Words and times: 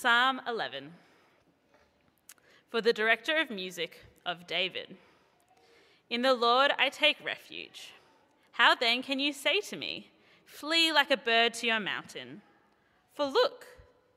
Psalm 0.00 0.40
11 0.48 0.94
For 2.70 2.80
the 2.80 2.94
director 2.94 3.36
of 3.36 3.50
music 3.50 4.06
of 4.24 4.46
David. 4.46 4.96
In 6.08 6.22
the 6.22 6.32
Lord 6.32 6.72
I 6.78 6.88
take 6.88 7.22
refuge. 7.22 7.92
How 8.52 8.74
then 8.74 9.02
can 9.02 9.20
you 9.20 9.34
say 9.34 9.60
to 9.60 9.76
me, 9.76 10.08
Flee 10.46 10.90
like 10.90 11.10
a 11.10 11.18
bird 11.18 11.52
to 11.52 11.66
your 11.66 11.80
mountain? 11.80 12.40
For 13.12 13.26
look, 13.26 13.66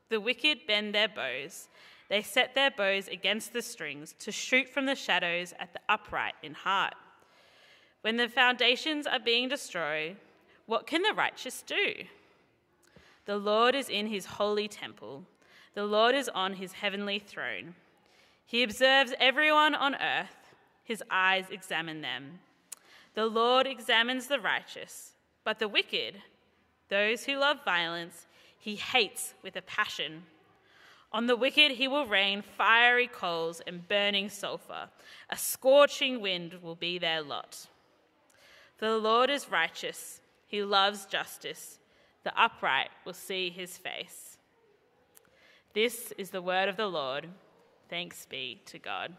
the 0.08 0.22
wicked 0.22 0.60
bend 0.66 0.94
their 0.94 1.06
bows. 1.06 1.68
They 2.08 2.22
set 2.22 2.54
their 2.54 2.70
bows 2.70 3.06
against 3.06 3.52
the 3.52 3.60
strings 3.60 4.14
to 4.20 4.32
shoot 4.32 4.70
from 4.70 4.86
the 4.86 4.94
shadows 4.94 5.52
at 5.58 5.74
the 5.74 5.80
upright 5.86 6.36
in 6.42 6.54
heart. 6.54 6.94
When 8.00 8.16
the 8.16 8.30
foundations 8.30 9.06
are 9.06 9.20
being 9.20 9.50
destroyed, 9.50 10.16
what 10.64 10.86
can 10.86 11.02
the 11.02 11.12
righteous 11.12 11.60
do? 11.60 11.92
The 13.26 13.36
Lord 13.36 13.74
is 13.74 13.90
in 13.90 14.06
his 14.06 14.24
holy 14.24 14.66
temple. 14.66 15.26
The 15.74 15.84
Lord 15.84 16.14
is 16.14 16.28
on 16.28 16.54
his 16.54 16.72
heavenly 16.72 17.18
throne. 17.18 17.74
He 18.46 18.62
observes 18.62 19.12
everyone 19.18 19.74
on 19.74 19.96
earth, 19.96 20.54
his 20.84 21.02
eyes 21.10 21.46
examine 21.50 22.00
them. 22.00 22.38
The 23.14 23.26
Lord 23.26 23.66
examines 23.66 24.28
the 24.28 24.38
righteous, 24.38 25.12
but 25.42 25.58
the 25.58 25.68
wicked, 25.68 26.22
those 26.88 27.24
who 27.24 27.38
love 27.38 27.64
violence, 27.64 28.26
he 28.58 28.76
hates 28.76 29.34
with 29.42 29.56
a 29.56 29.62
passion. 29.62 30.22
On 31.12 31.26
the 31.26 31.36
wicked 31.36 31.72
he 31.72 31.88
will 31.88 32.06
rain 32.06 32.42
fiery 32.42 33.06
coals 33.06 33.60
and 33.66 33.88
burning 33.88 34.28
sulfur. 34.28 34.88
A 35.30 35.36
scorching 35.36 36.20
wind 36.20 36.58
will 36.62 36.74
be 36.74 36.98
their 36.98 37.22
lot. 37.22 37.66
For 38.76 38.86
the 38.86 38.98
Lord 38.98 39.30
is 39.30 39.50
righteous, 39.50 40.20
he 40.46 40.62
loves 40.62 41.06
justice. 41.06 41.78
The 42.24 42.32
upright 42.40 42.90
will 43.04 43.12
see 43.12 43.50
his 43.50 43.76
face. 43.76 44.33
This 45.74 46.12
is 46.16 46.30
the 46.30 46.40
word 46.40 46.68
of 46.68 46.76
the 46.76 46.86
Lord. 46.86 47.26
Thanks 47.90 48.26
be 48.26 48.60
to 48.66 48.78
God. 48.78 49.12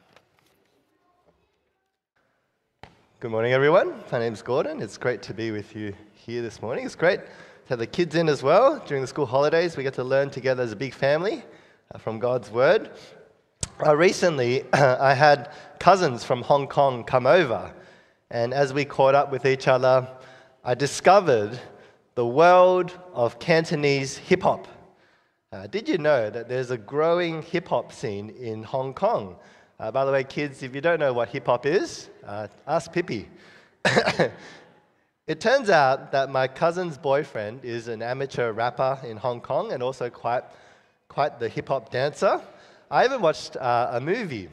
Good 3.19 3.29
morning, 3.29 3.51
everyone. 3.51 3.93
My 4.09 4.19
name's 4.19 4.41
Gordon. 4.41 4.81
It's 4.81 4.97
great 4.97 5.21
to 5.23 5.33
be 5.33 5.51
with 5.51 5.75
you 5.75 5.93
here 6.13 6.41
this 6.41 6.61
morning. 6.61 6.85
It's 6.85 6.95
great 6.95 7.19
to 7.19 7.67
have 7.67 7.79
the 7.79 7.85
kids 7.85 8.15
in 8.15 8.29
as 8.29 8.41
well. 8.41 8.81
During 8.87 9.01
the 9.01 9.07
school 9.07 9.25
holidays, 9.25 9.75
we 9.75 9.83
get 9.83 9.95
to 9.95 10.03
learn 10.05 10.29
together 10.29 10.63
as 10.63 10.71
a 10.71 10.77
big 10.77 10.93
family 10.93 11.43
uh, 11.93 11.97
from 11.97 12.19
God's 12.19 12.49
Word. 12.49 12.91
Uh, 13.85 13.93
recently, 13.93 14.63
I 14.73 15.13
had 15.13 15.51
cousins 15.77 16.23
from 16.23 16.41
Hong 16.41 16.69
Kong 16.69 17.03
come 17.03 17.27
over, 17.27 17.73
and 18.31 18.53
as 18.53 18.73
we 18.73 18.85
caught 18.85 19.13
up 19.13 19.29
with 19.29 19.45
each 19.45 19.67
other, 19.67 20.07
I 20.63 20.73
discovered 20.73 21.59
the 22.13 22.25
world 22.25 22.97
of 23.13 23.39
Cantonese 23.39 24.15
hip 24.15 24.43
hop. 24.43 24.69
Uh, 25.55 25.67
did 25.67 25.87
you 25.87 25.97
know 25.97 26.29
that 26.29 26.49
there's 26.49 26.69
a 26.69 26.77
growing 26.77 27.41
hip 27.41 27.69
hop 27.69 27.93
scene 27.93 28.29
in 28.31 28.61
Hong 28.61 28.93
Kong? 28.93 29.37
Uh, 29.79 29.89
by 29.89 30.03
the 30.03 30.11
way, 30.11 30.21
kids, 30.21 30.61
if 30.63 30.75
you 30.75 30.81
don't 30.81 30.99
know 30.99 31.13
what 31.13 31.29
hip 31.29 31.45
hop 31.45 31.65
is, 31.65 32.09
uh, 32.27 32.49
ask 32.67 32.91
Pippi. 32.91 33.29
it 35.27 35.39
turns 35.39 35.69
out 35.69 36.11
that 36.11 36.29
my 36.29 36.45
cousin's 36.45 36.97
boyfriend 36.97 37.63
is 37.63 37.87
an 37.87 38.01
amateur 38.01 38.51
rapper 38.51 38.99
in 39.05 39.15
Hong 39.15 39.39
Kong 39.39 39.71
and 39.71 39.81
also 39.81 40.09
quite, 40.09 40.43
quite 41.07 41.39
the 41.39 41.47
hip 41.47 41.69
hop 41.69 41.89
dancer. 41.89 42.41
I 42.91 43.05
even 43.05 43.21
watched 43.21 43.55
uh, 43.55 43.91
a 43.93 44.01
movie. 44.01 44.49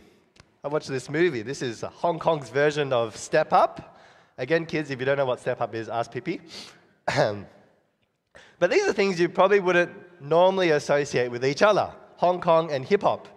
I 0.63 0.69
watched 0.69 0.87
this 0.87 1.11
movie. 1.11 1.43
This 1.43 1.63
is 1.63 1.81
Hong 1.81 2.21
Kong's 2.21 2.49
version 2.49 2.93
of 2.93 3.17
Step 3.17 3.53
Up. 3.53 3.99
Again, 4.39 4.67
kids, 4.67 4.93
if 4.93 5.01
you 5.01 5.05
don't 5.05 5.17
know 5.17 5.27
what 5.27 5.41
Step 5.41 5.61
Up 5.61 5.75
is, 5.75 5.89
ask 5.89 6.13
Pippi. 6.13 6.41
but 7.07 8.71
these 8.71 8.87
are 8.87 8.93
things 8.93 9.19
you 9.19 9.29
probably 9.29 9.59
wouldn't 9.59 9.91
normally 10.23 10.71
associate 10.71 11.31
with 11.31 11.45
each 11.45 11.63
other 11.63 11.93
Hong 12.17 12.41
Kong 12.41 12.71
and 12.71 12.85
hip 12.85 13.03
hop. 13.03 13.29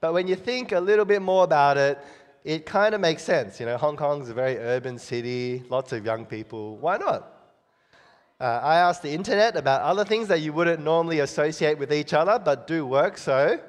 But 0.00 0.14
when 0.14 0.26
you 0.26 0.36
think 0.36 0.72
a 0.72 0.80
little 0.80 1.04
bit 1.04 1.20
more 1.20 1.44
about 1.44 1.76
it, 1.76 1.98
it 2.42 2.64
kind 2.64 2.94
of 2.94 3.00
makes 3.00 3.22
sense. 3.22 3.60
You 3.60 3.66
know, 3.66 3.76
Hong 3.76 3.96
Kong's 3.96 4.30
a 4.30 4.34
very 4.34 4.56
urban 4.56 4.98
city, 4.98 5.62
lots 5.68 5.92
of 5.92 6.04
young 6.06 6.24
people. 6.24 6.78
Why 6.78 6.96
not? 6.96 7.36
Uh, 8.40 8.60
I 8.62 8.76
asked 8.76 9.02
the 9.02 9.10
internet 9.10 9.56
about 9.56 9.82
other 9.82 10.04
things 10.04 10.28
that 10.28 10.40
you 10.40 10.54
wouldn't 10.54 10.82
normally 10.82 11.20
associate 11.20 11.78
with 11.78 11.92
each 11.92 12.14
other 12.14 12.40
but 12.42 12.66
do 12.66 12.86
work. 12.86 13.18
So 13.18 13.60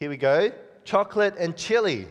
here 0.00 0.08
we 0.08 0.16
go 0.16 0.50
chocolate 0.86 1.34
and 1.38 1.56
chili. 1.56 2.06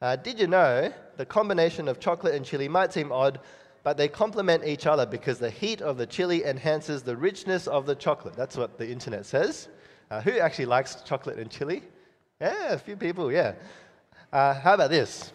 Uh, 0.00 0.14
did 0.14 0.38
you 0.38 0.46
know 0.46 0.92
the 1.16 1.26
combination 1.26 1.88
of 1.88 1.98
chocolate 1.98 2.34
and 2.34 2.44
chili 2.44 2.68
might 2.68 2.92
seem 2.92 3.10
odd, 3.10 3.40
but 3.84 3.98
they 3.98 4.08
complement 4.08 4.64
each 4.64 4.86
other 4.86 5.06
because 5.06 5.38
the 5.38 5.50
heat 5.50 5.82
of 5.82 5.98
the 5.98 6.06
chili 6.06 6.44
enhances 6.44 7.02
the 7.02 7.16
richness 7.16 7.68
of 7.68 7.84
the 7.84 7.94
chocolate. 7.94 8.34
That's 8.34 8.56
what 8.56 8.78
the 8.78 8.90
internet 8.90 9.26
says. 9.26 9.68
Uh, 10.10 10.22
who 10.22 10.32
actually 10.38 10.64
likes 10.64 10.96
chocolate 11.02 11.38
and 11.38 11.50
chili? 11.50 11.82
Yeah, 12.40 12.72
a 12.72 12.78
few 12.78 12.96
people, 12.96 13.30
yeah. 13.30 13.52
Uh, 14.32 14.54
how 14.54 14.74
about 14.74 14.90
this? 14.90 15.32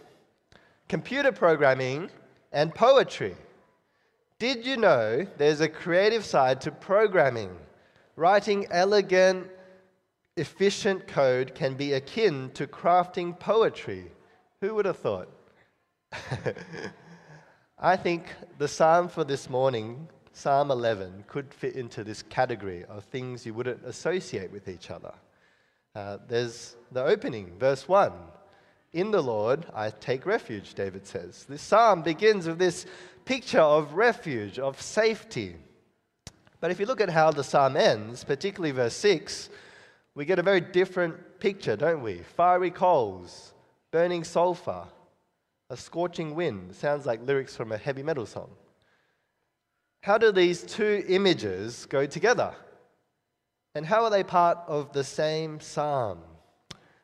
Computer 0.89 1.31
programming 1.31 2.09
and 2.51 2.73
poetry. 2.73 3.35
Did 4.39 4.65
you 4.65 4.77
know 4.77 5.27
there's 5.37 5.61
a 5.61 5.69
creative 5.69 6.25
side 6.25 6.59
to 6.61 6.71
programming? 6.71 7.51
Writing 8.15 8.65
elegant, 8.71 9.47
efficient 10.37 11.07
code 11.07 11.53
can 11.53 11.75
be 11.75 11.93
akin 11.93 12.49
to 12.55 12.65
crafting 12.65 13.39
poetry. 13.39 14.11
Who 14.61 14.73
would 14.73 14.85
have 14.85 14.97
thought? 14.97 15.29
I 17.81 17.95
think 17.95 18.25
the 18.57 18.67
psalm 18.67 19.07
for 19.07 19.23
this 19.23 19.49
morning, 19.49 20.09
Psalm 20.33 20.69
11, 20.69 21.23
could 21.27 21.53
fit 21.53 21.75
into 21.75 22.03
this 22.03 22.23
category 22.23 22.83
of 22.83 23.05
things 23.05 23.45
you 23.45 23.53
wouldn't 23.53 23.85
associate 23.85 24.51
with 24.51 24.67
each 24.67 24.91
other. 24.91 25.13
Uh, 25.95 26.17
there's 26.27 26.75
the 26.91 27.01
opening, 27.01 27.57
verse 27.57 27.87
1. 27.87 28.11
In 28.91 29.11
the 29.11 29.21
Lord 29.21 29.65
I 29.73 29.91
take 29.91 30.25
refuge, 30.25 30.73
David 30.73 31.07
says. 31.07 31.45
This 31.47 31.61
psalm 31.61 32.01
begins 32.01 32.47
with 32.47 32.59
this 32.59 32.85
picture 33.23 33.61
of 33.61 33.93
refuge, 33.93 34.59
of 34.59 34.81
safety. 34.81 35.55
But 36.59 36.71
if 36.71 36.81
you 36.81 36.85
look 36.85 36.99
at 36.99 37.09
how 37.09 37.31
the 37.31 37.45
psalm 37.45 37.77
ends, 37.77 38.25
particularly 38.25 38.71
verse 38.71 38.95
6, 38.95 39.49
we 40.15 40.25
get 40.25 40.37
a 40.37 40.43
very 40.43 40.59
different 40.59 41.39
picture, 41.39 41.77
don't 41.77 42.03
we? 42.03 42.23
Fiery 42.35 42.71
coals, 42.71 43.53
burning 43.91 44.25
sulfur, 44.25 44.83
a 45.69 45.77
scorching 45.77 46.33
wind 46.33 46.75
sounds 46.75 47.05
like 47.05 47.25
lyrics 47.25 47.55
from 47.55 47.71
a 47.71 47.77
heavy 47.77 48.01
metal 48.01 48.25
song. 48.25 48.49
How 50.01 50.17
do 50.17 50.31
these 50.31 50.63
two 50.63 51.03
images 51.07 51.85
go 51.85 52.05
together? 52.07 52.53
And 53.75 53.85
how 53.85 54.03
are 54.03 54.09
they 54.09 54.23
part 54.23 54.57
of 54.67 54.91
the 54.93 55.03
same 55.03 55.59
psalm? 55.59 56.19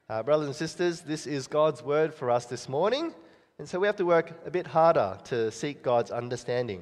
Uh, 0.10 0.24
brothers 0.24 0.48
and 0.48 0.56
sisters, 0.56 1.02
this 1.02 1.28
is 1.28 1.46
God's 1.46 1.84
word 1.84 2.14
for 2.14 2.32
us 2.32 2.46
this 2.46 2.68
morning, 2.68 3.14
and 3.60 3.70
so 3.70 3.80
we 3.80 3.88
have 3.88 3.96
to 3.98 4.06
work 4.06 4.32
a 4.46 4.52
bit 4.52 4.66
harder 4.66 5.18
to 5.26 5.52
seek 5.52 5.84
God's 5.84 6.10
understanding. 6.10 6.82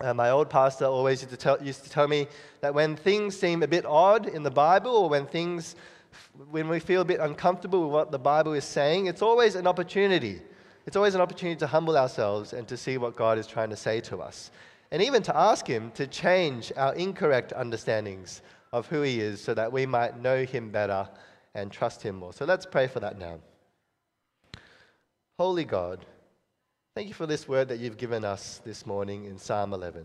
Uh, 0.00 0.14
my 0.14 0.30
old 0.30 0.48
pastor 0.48 0.84
always 0.84 1.22
used 1.22 1.30
to, 1.30 1.36
tell, 1.36 1.62
used 1.62 1.84
to 1.84 1.90
tell 1.90 2.06
me 2.06 2.28
that 2.60 2.72
when 2.72 2.94
things 2.94 3.36
seem 3.36 3.62
a 3.62 3.68
bit 3.68 3.84
odd 3.84 4.28
in 4.28 4.44
the 4.44 4.50
Bible, 4.50 4.92
or 4.92 5.08
when 5.08 5.26
things, 5.26 5.74
when 6.50 6.68
we 6.68 6.78
feel 6.78 7.02
a 7.02 7.04
bit 7.04 7.20
uncomfortable 7.20 7.82
with 7.82 7.92
what 7.92 8.12
the 8.12 8.18
Bible 8.18 8.52
is 8.52 8.64
saying, 8.64 9.06
it's 9.06 9.22
always 9.22 9.56
an 9.56 9.66
opportunity 9.66 10.40
it's 10.86 10.96
always 10.96 11.14
an 11.14 11.20
opportunity 11.20 11.58
to 11.58 11.66
humble 11.66 11.96
ourselves 11.96 12.52
and 12.52 12.66
to 12.68 12.76
see 12.76 12.98
what 12.98 13.16
God 13.16 13.38
is 13.38 13.46
trying 13.46 13.70
to 13.70 13.76
say 13.76 14.00
to 14.02 14.18
us. 14.18 14.50
And 14.90 15.02
even 15.02 15.22
to 15.24 15.36
ask 15.36 15.66
Him 15.66 15.90
to 15.92 16.06
change 16.06 16.72
our 16.76 16.94
incorrect 16.94 17.52
understandings 17.52 18.42
of 18.72 18.86
who 18.86 19.02
He 19.02 19.20
is 19.20 19.40
so 19.40 19.54
that 19.54 19.72
we 19.72 19.86
might 19.86 20.20
know 20.20 20.44
Him 20.44 20.70
better 20.70 21.08
and 21.54 21.70
trust 21.70 22.02
Him 22.02 22.16
more. 22.16 22.32
So 22.32 22.44
let's 22.44 22.66
pray 22.66 22.86
for 22.86 23.00
that 23.00 23.18
now. 23.18 23.40
Holy 25.38 25.64
God, 25.64 26.04
thank 26.94 27.08
you 27.08 27.14
for 27.14 27.26
this 27.26 27.48
word 27.48 27.68
that 27.68 27.78
you've 27.78 27.96
given 27.96 28.24
us 28.24 28.60
this 28.64 28.84
morning 28.86 29.24
in 29.24 29.38
Psalm 29.38 29.72
11. 29.72 30.04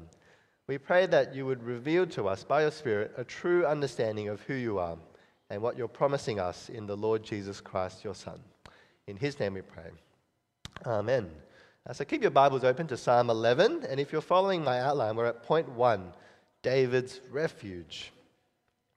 We 0.67 0.77
pray 0.77 1.05
that 1.07 1.35
you 1.35 1.45
would 1.45 1.63
reveal 1.63 2.07
to 2.07 2.27
us 2.27 2.43
by 2.43 2.61
your 2.61 2.71
Spirit 2.71 3.13
a 3.17 3.23
true 3.23 3.65
understanding 3.65 4.29
of 4.29 4.41
who 4.41 4.55
you 4.55 4.79
are 4.79 4.97
and 5.49 5.61
what 5.61 5.77
you're 5.77 5.87
promising 5.87 6.39
us 6.39 6.69
in 6.69 6.87
the 6.87 6.97
Lord 6.97 7.23
Jesus 7.23 7.61
Christ, 7.61 8.03
your 8.03 8.15
Son. 8.15 8.39
In 9.07 9.17
His 9.17 9.39
name 9.39 9.53
we 9.53 9.61
pray. 9.61 9.91
Amen. 10.85 11.29
Uh, 11.87 11.93
so 11.93 12.03
keep 12.05 12.21
your 12.21 12.31
Bibles 12.31 12.63
open 12.63 12.87
to 12.87 12.97
Psalm 12.97 13.29
11. 13.29 13.85
And 13.87 13.99
if 13.99 14.11
you're 14.11 14.21
following 14.21 14.63
my 14.63 14.79
outline, 14.79 15.15
we're 15.15 15.25
at 15.25 15.43
point 15.43 15.69
one 15.69 16.13
David's 16.61 17.21
refuge. 17.31 18.11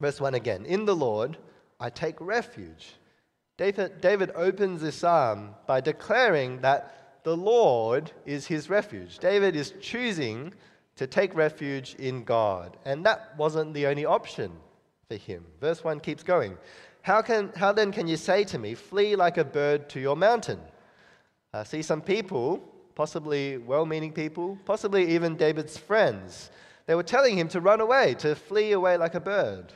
Verse 0.00 0.20
1 0.20 0.34
again 0.34 0.64
In 0.64 0.84
the 0.84 0.96
Lord 0.96 1.36
I 1.80 1.90
take 1.90 2.20
refuge. 2.20 2.94
David, 3.56 4.00
David 4.00 4.30
opens 4.34 4.80
this 4.80 4.96
psalm 4.96 5.54
by 5.66 5.80
declaring 5.80 6.60
that 6.60 7.20
the 7.24 7.36
Lord 7.36 8.12
is 8.24 8.46
his 8.46 8.70
refuge. 8.70 9.18
David 9.18 9.56
is 9.56 9.74
choosing 9.80 10.54
to 10.96 11.06
take 11.06 11.34
refuge 11.34 11.94
in 11.96 12.24
God. 12.24 12.76
And 12.84 13.04
that 13.04 13.36
wasn't 13.36 13.74
the 13.74 13.86
only 13.86 14.04
option 14.04 14.52
for 15.08 15.16
him. 15.16 15.44
Verse 15.60 15.82
1 15.82 16.00
keeps 16.00 16.22
going. 16.22 16.56
How, 17.02 17.20
can, 17.22 17.52
how 17.56 17.72
then 17.72 17.92
can 17.92 18.06
you 18.06 18.16
say 18.16 18.44
to 18.44 18.58
me, 18.58 18.74
Flee 18.74 19.16
like 19.16 19.38
a 19.38 19.44
bird 19.44 19.88
to 19.90 20.00
your 20.00 20.16
mountain? 20.16 20.60
Uh, 21.54 21.64
see 21.64 21.82
some 21.82 22.00
people, 22.00 22.58
possibly 22.94 23.58
well 23.58 23.86
meaning 23.86 24.12
people, 24.12 24.58
possibly 24.64 25.14
even 25.14 25.36
David's 25.36 25.78
friends, 25.78 26.50
they 26.86 26.94
were 26.94 27.02
telling 27.02 27.38
him 27.38 27.48
to 27.48 27.60
run 27.60 27.80
away, 27.80 28.14
to 28.14 28.34
flee 28.34 28.72
away 28.72 28.96
like 28.96 29.14
a 29.14 29.20
bird. 29.20 29.72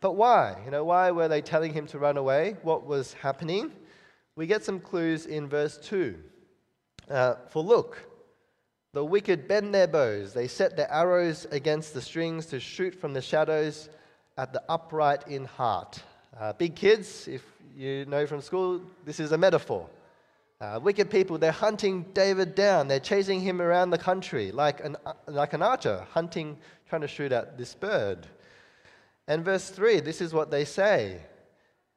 But 0.00 0.12
why? 0.12 0.56
You 0.64 0.70
know, 0.70 0.84
why 0.84 1.10
were 1.10 1.28
they 1.28 1.42
telling 1.42 1.72
him 1.72 1.86
to 1.88 1.98
run 1.98 2.16
away? 2.16 2.56
What 2.62 2.86
was 2.86 3.12
happening? 3.14 3.72
We 4.36 4.46
get 4.46 4.64
some 4.64 4.80
clues 4.80 5.26
in 5.26 5.48
verse 5.48 5.78
2. 5.78 6.16
Uh, 7.10 7.34
For 7.48 7.62
look, 7.62 7.98
the 8.92 9.04
wicked 9.04 9.48
bend 9.48 9.74
their 9.74 9.86
bows, 9.86 10.32
they 10.32 10.48
set 10.48 10.76
their 10.76 10.90
arrows 10.92 11.46
against 11.50 11.94
the 11.94 12.02
strings 12.02 12.46
to 12.46 12.60
shoot 12.60 12.94
from 12.94 13.12
the 13.12 13.22
shadows 13.22 13.88
at 14.36 14.52
the 14.52 14.62
upright 14.68 15.26
in 15.28 15.44
heart. 15.44 16.02
Uh, 16.38 16.52
big 16.52 16.74
kids, 16.74 17.26
if 17.28 17.42
you 17.76 18.04
know 18.06 18.26
from 18.26 18.40
school, 18.40 18.80
this 19.04 19.20
is 19.20 19.32
a 19.32 19.38
metaphor. 19.38 19.88
Uh, 20.58 20.80
wicked 20.82 21.10
people, 21.10 21.36
they're 21.36 21.52
hunting 21.52 22.02
David 22.14 22.54
down. 22.54 22.88
They're 22.88 22.98
chasing 22.98 23.40
him 23.40 23.60
around 23.60 23.90
the 23.90 23.98
country 23.98 24.52
like 24.52 24.82
an, 24.82 24.96
like 25.26 25.52
an 25.52 25.62
archer, 25.62 26.06
hunting, 26.12 26.56
trying 26.88 27.02
to 27.02 27.08
shoot 27.08 27.30
at 27.30 27.58
this 27.58 27.74
bird. 27.74 28.26
And 29.28 29.44
verse 29.44 29.68
3, 29.68 30.00
this 30.00 30.20
is 30.20 30.32
what 30.32 30.50
they 30.50 30.64
say. 30.64 31.20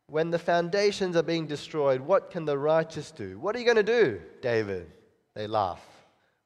When 0.08 0.30
the 0.32 0.40
foundations 0.40 1.16
are 1.16 1.24
being 1.24 1.46
destroyed, 1.48 2.02
what 2.02 2.32
can 2.32 2.44
the 2.44 2.58
righteous 2.58 3.12
do? 3.12 3.40
What 3.40 3.56
are 3.56 3.60
you 3.60 3.66
going 3.66 3.78
to 3.78 3.84
do, 3.84 4.20
David? 4.42 4.92
They 5.36 5.48
laugh. 5.48 5.86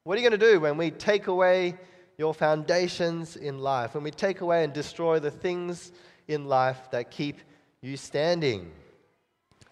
What 0.04 0.14
are 0.14 0.20
you 0.20 0.28
going 0.28 0.38
to 0.38 0.52
do 0.52 0.60
when 0.60 0.76
we 0.76 0.90
take 0.90 1.26
away 1.26 1.76
your 2.16 2.34
foundations 2.34 3.36
in 3.36 3.58
life, 3.58 3.94
when 3.94 4.04
we 4.04 4.10
take 4.12 4.40
away 4.40 4.62
and 4.62 4.72
destroy 4.72 5.18
the 5.18 5.30
things 5.30 5.90
in 6.28 6.44
life 6.44 6.90
that 6.92 7.10
keep 7.10 7.40
you 7.80 7.96
standing? 7.96 8.70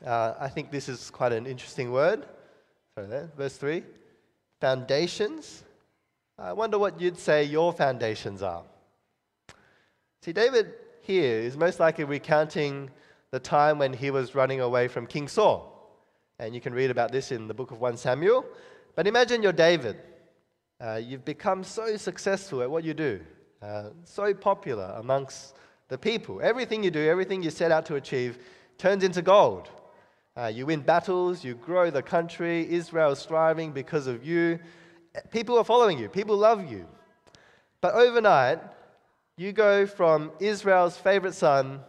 Uh, 0.05 0.35
I 0.41 0.49
think 0.49 0.71
this 0.71 0.89
is 0.89 1.11
quite 1.11 1.33
an 1.33 1.47
interesting 1.47 1.93
word. 1.93 2.27
Sorry, 2.95 3.07
there, 3.07 3.31
verse 3.37 3.57
3. 3.57 3.83
Foundations. 4.61 5.63
I 6.39 6.53
wonder 6.53 6.79
what 6.79 7.01
you'd 7.01 7.19
say 7.19 7.45
your 7.45 7.73
foundations 7.73 8.43
are. 8.43 8.65
See, 10.23 10.33
David 10.33 10.73
here 11.03 11.39
is 11.39 11.57
most 11.57 11.79
likely 11.79 12.05
recounting 12.05 12.91
the 13.31 13.41
time 13.41 13.79
when 13.79 13.93
he 13.93 14.11
was 14.11 14.35
running 14.35 14.61
away 14.61 14.89
from 14.89 15.07
King 15.07 15.29
Saul. 15.29 15.69
And 16.39 16.55
you 16.55 16.61
can 16.61 16.75
read 16.75 16.91
about 16.91 17.13
this 17.13 17.31
in 17.31 17.47
the 17.47 17.55
book 17.55 17.71
of 17.71 17.81
1 17.81 17.97
Samuel. 17.97 18.45
But 18.97 19.07
imagine 19.07 19.43
you're 19.43 19.53
David. 19.53 19.97
Uh, 20.81 20.97
you've 20.97 21.25
become 21.25 21.63
so 21.63 21.97
successful 21.97 22.61
at 22.61 22.71
what 22.71 22.83
you 22.83 22.93
do, 22.93 23.21
uh, 23.63 23.91
so 24.05 24.35
popular 24.35 24.95
amongst 24.99 25.55
the 25.89 25.97
people. 25.97 26.41
Everything 26.43 26.83
you 26.83 26.91
do, 26.91 27.09
everything 27.09 27.43
you 27.43 27.51
set 27.51 27.71
out 27.71 27.87
to 27.87 27.95
achieve, 27.95 28.39
turns 28.79 29.05
into 29.05 29.23
gold. 29.23 29.71
Uh, 30.37 30.47
you 30.47 30.65
win 30.67 30.81
battles, 30.81 31.45
you 31.45 31.55
grow 31.55 31.91
the 31.91 32.03
country, 32.03 32.67
Israel 32.71 33.13
is 33.13 33.23
thriving 33.25 33.73
because 33.73 34.07
of 34.07 34.25
you. 34.25 34.59
People 35.31 35.59
are 35.59 35.65
following 35.65 35.99
you, 35.99 36.09
people 36.09 36.37
love 36.37 36.71
you. 36.71 36.87
But 37.83 37.95
overnight, 37.95 38.61
you 39.37 39.53
go 39.53 39.87
from 39.87 40.33
Israel's 40.41 40.97
favorite 40.97 41.35
son 41.35 41.81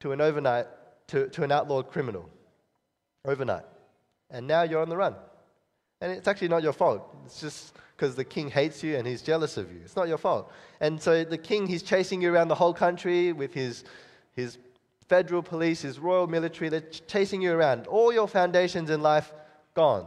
to 0.00 0.12
an 0.12 0.20
overnight 0.20 0.66
to, 1.08 1.28
to 1.28 1.42
an 1.42 1.52
outlawed 1.52 1.90
criminal. 1.90 2.28
Overnight. 3.24 3.64
And 4.30 4.46
now 4.46 4.62
you're 4.62 4.80
on 4.80 4.88
the 4.88 4.96
run. 4.96 5.14
And 6.00 6.12
it's 6.12 6.28
actually 6.28 6.48
not 6.48 6.62
your 6.62 6.72
fault. 6.72 7.16
It's 7.24 7.40
just 7.40 7.74
because 7.96 8.14
the 8.14 8.24
king 8.24 8.50
hates 8.50 8.82
you 8.82 8.96
and 8.96 9.06
he's 9.06 9.22
jealous 9.22 9.56
of 9.56 9.72
you. 9.72 9.80
It's 9.84 9.96
not 9.96 10.08
your 10.08 10.18
fault. 10.18 10.50
And 10.80 11.00
so 11.00 11.24
the 11.24 11.38
king, 11.38 11.66
he's 11.66 11.82
chasing 11.82 12.20
you 12.20 12.32
around 12.32 12.48
the 12.48 12.54
whole 12.54 12.74
country 12.74 13.32
with 13.32 13.54
his, 13.54 13.84
his 14.32 14.58
federal 15.08 15.42
police, 15.42 15.82
his 15.82 15.98
royal 15.98 16.26
military, 16.26 16.68
they're 16.68 16.80
chasing 16.80 17.42
you 17.42 17.52
around. 17.52 17.86
All 17.86 18.12
your 18.12 18.28
foundations 18.28 18.90
in 18.90 19.00
life 19.02 19.32
gone. 19.74 20.06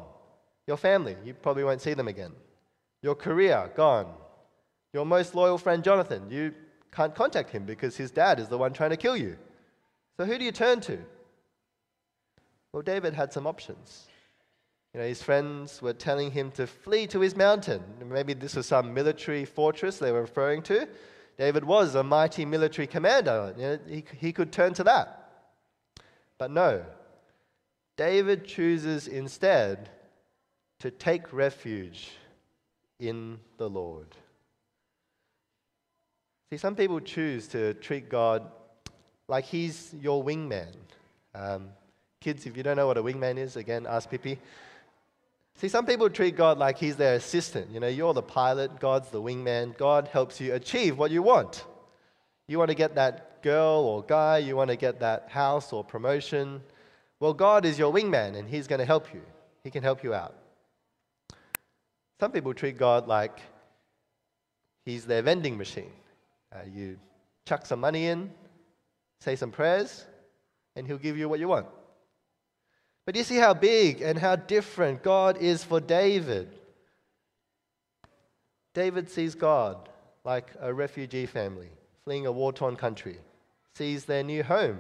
Your 0.65 0.77
family, 0.77 1.15
you 1.23 1.33
probably 1.33 1.63
won't 1.63 1.81
see 1.81 1.93
them 1.93 2.07
again. 2.07 2.33
Your 3.01 3.15
career, 3.15 3.71
gone. 3.75 4.07
Your 4.93 5.05
most 5.05 5.35
loyal 5.35 5.57
friend, 5.57 5.83
Jonathan, 5.83 6.29
you 6.29 6.53
can't 6.91 7.13
contact 7.13 7.51
him 7.51 7.65
because 7.65 7.95
his 7.95 8.11
dad 8.11 8.39
is 8.39 8.47
the 8.47 8.57
one 8.57 8.73
trying 8.73 8.89
to 8.89 8.97
kill 8.97 9.15
you. 9.15 9.37
So 10.17 10.25
who 10.25 10.37
do 10.37 10.43
you 10.43 10.51
turn 10.51 10.81
to? 10.81 10.97
Well, 12.73 12.81
David 12.81 13.13
had 13.13 13.31
some 13.31 13.47
options. 13.47 14.07
You 14.93 15.01
know, 15.01 15.07
his 15.07 15.21
friends 15.21 15.81
were 15.81 15.93
telling 15.93 16.31
him 16.31 16.51
to 16.51 16.65
flee 16.65 17.07
to 17.07 17.19
his 17.19 17.35
mountain. 17.35 17.83
Maybe 18.03 18.33
this 18.33 18.55
was 18.55 18.65
some 18.65 18.93
military 18.93 19.45
fortress 19.45 19.99
they 19.99 20.11
were 20.11 20.21
referring 20.21 20.63
to. 20.63 20.87
David 21.37 21.63
was 21.63 21.95
a 21.95 22.03
mighty 22.03 22.45
military 22.45 22.87
commander. 22.87 23.53
You 23.57 23.63
know, 23.63 23.79
he, 23.87 24.03
he 24.19 24.33
could 24.33 24.51
turn 24.51 24.73
to 24.75 24.83
that. 24.85 25.29
But 26.37 26.51
no, 26.51 26.83
David 27.95 28.45
chooses 28.45 29.07
instead 29.07 29.89
to 30.79 30.91
take 30.91 31.33
refuge 31.33 32.11
in 32.99 33.39
the 33.57 33.69
Lord. 33.69 34.07
See, 36.49 36.57
some 36.57 36.75
people 36.75 36.99
choose 36.99 37.47
to 37.49 37.73
treat 37.75 38.09
God 38.09 38.49
like 39.27 39.45
he's 39.45 39.93
your 39.99 40.23
wingman. 40.23 40.73
Um, 41.35 41.69
kids, 42.21 42.45
if 42.45 42.55
you 42.55 42.63
don't 42.63 42.77
know 42.77 42.87
what 42.87 42.97
a 42.97 43.03
wingman 43.03 43.37
is, 43.37 43.57
again, 43.57 43.85
ask 43.87 44.09
Pippi. 44.09 44.39
See, 45.57 45.69
some 45.69 45.87
people 45.87 46.07
treat 46.09 46.35
God 46.35 46.59
like 46.59 46.77
he's 46.77 46.97
their 46.97 47.15
assistant. 47.15 47.71
You 47.71 47.79
know, 47.79 47.87
you're 47.87 48.13
the 48.13 48.21
pilot, 48.21 48.79
God's 48.79 49.09
the 49.09 49.21
wingman. 49.21 49.75
God 49.75 50.07
helps 50.07 50.39
you 50.39 50.53
achieve 50.53 50.99
what 50.99 51.09
you 51.09 51.23
want. 51.23 51.65
You 52.47 52.59
want 52.59 52.69
to 52.69 52.75
get 52.75 52.93
that 52.95 53.41
girl 53.41 53.79
or 53.79 54.03
guy, 54.03 54.37
you 54.37 54.55
want 54.55 54.69
to 54.69 54.75
get 54.75 54.99
that 54.99 55.29
house 55.29 55.73
or 55.73 55.83
promotion. 55.83 56.61
Well, 57.19 57.33
God 57.33 57.65
is 57.65 57.79
your 57.79 57.91
wingman 57.91 58.35
and 58.37 58.47
he's 58.47 58.67
going 58.67 58.79
to 58.79 58.85
help 58.85 59.11
you. 59.11 59.21
He 59.63 59.71
can 59.71 59.81
help 59.81 60.03
you 60.03 60.13
out. 60.13 60.35
Some 62.19 62.31
people 62.31 62.53
treat 62.53 62.77
God 62.77 63.07
like 63.07 63.39
he's 64.85 65.05
their 65.05 65.23
vending 65.23 65.57
machine. 65.57 65.91
Uh, 66.53 66.59
you 66.71 66.99
chuck 67.47 67.65
some 67.65 67.79
money 67.79 68.05
in, 68.05 68.31
say 69.21 69.35
some 69.35 69.51
prayers, 69.51 70.05
and 70.75 70.85
he'll 70.85 70.97
give 70.97 71.17
you 71.17 71.27
what 71.27 71.39
you 71.39 71.47
want. 71.47 71.65
But 73.07 73.15
you 73.15 73.23
see 73.23 73.37
how 73.37 73.53
big 73.53 74.01
and 74.01 74.19
how 74.19 74.35
different 74.35 75.01
God 75.01 75.37
is 75.37 75.63
for 75.63 75.79
David. 75.79 76.49
David 78.73 79.09
sees 79.09 79.33
God 79.33 79.87
like 80.25 80.51
a 80.59 80.73
refugee 80.73 81.25
family 81.25 81.69
fleeing 82.03 82.25
a 82.25 82.31
war 82.33 82.51
torn 82.51 82.75
country, 82.75 83.17
sees 83.75 84.03
their 84.03 84.23
new 84.23 84.43
home 84.43 84.79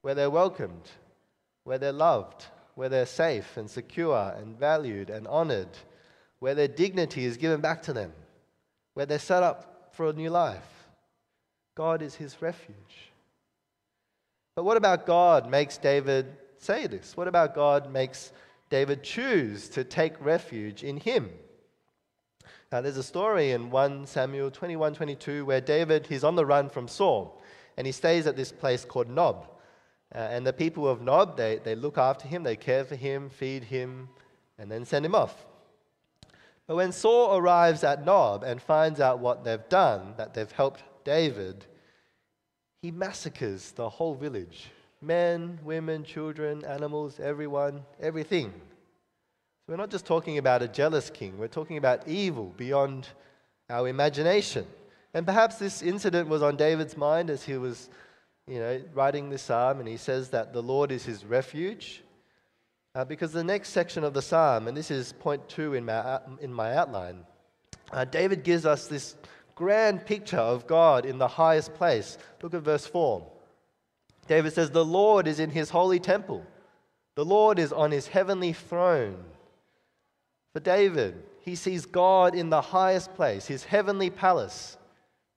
where 0.00 0.14
they're 0.14 0.30
welcomed, 0.30 0.88
where 1.64 1.76
they're 1.76 1.92
loved, 1.92 2.46
where 2.74 2.88
they're 2.88 3.04
safe 3.04 3.58
and 3.58 3.68
secure 3.68 4.34
and 4.38 4.58
valued 4.58 5.10
and 5.10 5.28
honored, 5.28 5.76
where 6.38 6.54
their 6.54 6.68
dignity 6.68 7.26
is 7.26 7.36
given 7.36 7.60
back 7.60 7.82
to 7.82 7.92
them, 7.92 8.14
where 8.94 9.04
they're 9.04 9.18
set 9.18 9.42
up 9.42 9.90
for 9.92 10.08
a 10.08 10.12
new 10.14 10.30
life. 10.30 10.86
God 11.74 12.00
is 12.00 12.14
his 12.14 12.40
refuge. 12.40 13.10
But 14.54 14.64
what 14.64 14.78
about 14.78 15.04
God 15.04 15.50
makes 15.50 15.76
David 15.76 16.34
say 16.66 16.86
this? 16.88 17.16
What 17.16 17.28
about 17.28 17.54
God 17.54 17.92
makes 17.92 18.32
David 18.70 19.04
choose 19.04 19.68
to 19.70 19.84
take 19.84 20.20
refuge 20.20 20.82
in 20.82 20.96
him? 20.96 21.30
Now, 22.72 22.80
there's 22.80 22.96
a 22.96 23.02
story 23.02 23.52
in 23.52 23.70
1 23.70 24.06
Samuel 24.06 24.50
21 24.50 24.94
22 24.94 25.44
where 25.44 25.60
David, 25.60 26.08
he's 26.08 26.24
on 26.24 26.34
the 26.34 26.44
run 26.44 26.68
from 26.68 26.88
Saul, 26.88 27.40
and 27.76 27.86
he 27.86 27.92
stays 27.92 28.26
at 28.26 28.36
this 28.36 28.50
place 28.50 28.84
called 28.84 29.08
Nob. 29.08 29.46
Uh, 30.14 30.18
and 30.18 30.44
the 30.44 30.52
people 30.52 30.88
of 30.88 31.00
Nob, 31.00 31.36
they, 31.36 31.60
they 31.62 31.76
look 31.76 31.98
after 31.98 32.26
him, 32.26 32.42
they 32.42 32.56
care 32.56 32.84
for 32.84 32.96
him, 32.96 33.30
feed 33.30 33.64
him, 33.64 34.08
and 34.58 34.70
then 34.70 34.84
send 34.84 35.06
him 35.06 35.14
off. 35.14 35.46
But 36.66 36.76
when 36.76 36.90
Saul 36.90 37.36
arrives 37.36 37.84
at 37.84 38.04
Nob 38.04 38.42
and 38.42 38.60
finds 38.60 38.98
out 38.98 39.20
what 39.20 39.44
they've 39.44 39.68
done, 39.68 40.14
that 40.16 40.34
they've 40.34 40.50
helped 40.50 40.82
David, 41.04 41.66
he 42.82 42.90
massacres 42.90 43.70
the 43.72 43.88
whole 43.88 44.16
village 44.16 44.70
men, 45.00 45.58
women, 45.64 46.04
children, 46.04 46.64
animals, 46.64 47.20
everyone, 47.20 47.82
everything. 48.00 48.52
So 49.66 49.72
we're 49.72 49.76
not 49.76 49.90
just 49.90 50.06
talking 50.06 50.38
about 50.38 50.62
a 50.62 50.68
jealous 50.68 51.10
king, 51.10 51.38
we're 51.38 51.48
talking 51.48 51.76
about 51.76 52.06
evil 52.08 52.54
beyond 52.56 53.08
our 53.68 53.88
imagination. 53.88 54.66
And 55.14 55.26
perhaps 55.26 55.56
this 55.56 55.82
incident 55.82 56.28
was 56.28 56.42
on 56.42 56.56
David's 56.56 56.96
mind 56.96 57.30
as 57.30 57.42
he 57.42 57.56
was, 57.56 57.88
you 58.46 58.58
know, 58.58 58.82
writing 58.94 59.30
this 59.30 59.42
psalm, 59.42 59.80
and 59.80 59.88
he 59.88 59.96
says 59.96 60.28
that 60.30 60.52
the 60.52 60.62
Lord 60.62 60.92
is 60.92 61.04
his 61.04 61.24
refuge. 61.24 62.02
Uh, 62.94 63.04
because 63.04 63.32
the 63.32 63.44
next 63.44 63.70
section 63.70 64.04
of 64.04 64.14
the 64.14 64.22
psalm, 64.22 64.68
and 64.68 64.76
this 64.76 64.90
is 64.90 65.12
point 65.12 65.46
two 65.48 65.74
in 65.74 65.84
my, 65.84 66.20
in 66.40 66.52
my 66.52 66.74
outline, 66.76 67.24
uh, 67.92 68.04
David 68.04 68.42
gives 68.42 68.64
us 68.64 68.86
this 68.86 69.16
grand 69.54 70.04
picture 70.04 70.38
of 70.38 70.66
God 70.66 71.04
in 71.04 71.18
the 71.18 71.28
highest 71.28 71.74
place. 71.74 72.18
Look 72.42 72.54
at 72.54 72.62
verse 72.62 72.86
4. 72.86 73.26
David 74.26 74.52
says, 74.52 74.70
The 74.70 74.84
Lord 74.84 75.26
is 75.26 75.40
in 75.40 75.50
his 75.50 75.70
holy 75.70 76.00
temple, 76.00 76.44
the 77.14 77.24
Lord 77.24 77.58
is 77.58 77.72
on 77.72 77.90
his 77.90 78.08
heavenly 78.08 78.52
throne. 78.52 79.24
For 80.52 80.60
David, 80.60 81.22
he 81.40 81.54
sees 81.54 81.84
God 81.84 82.34
in 82.34 82.48
the 82.50 82.60
highest 82.60 83.14
place, 83.14 83.46
his 83.46 83.64
heavenly 83.64 84.10
palace, 84.10 84.78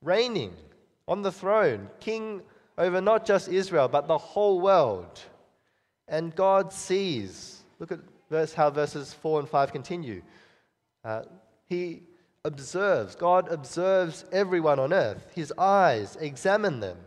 reigning 0.01 0.53
on 1.07 1.21
the 1.21 1.31
throne, 1.31 1.89
king 1.99 2.41
over 2.77 3.01
not 3.01 3.25
just 3.25 3.49
Israel, 3.49 3.89
but 3.89 4.07
the 4.07 4.17
whole 4.17 4.61
world. 4.61 5.19
And 6.07 6.33
God 6.35 6.71
sees, 6.71 7.63
look 7.79 7.91
at 7.91 7.99
verse, 8.29 8.53
how 8.53 8.69
verses 8.69 9.13
4 9.13 9.41
and 9.41 9.49
5 9.49 9.71
continue. 9.71 10.21
Uh, 11.03 11.23
he 11.67 12.03
observes, 12.45 13.15
God 13.15 13.51
observes 13.51 14.25
everyone 14.31 14.79
on 14.79 14.93
earth. 14.93 15.27
His 15.35 15.53
eyes 15.57 16.17
examine 16.19 16.79
them. 16.79 16.97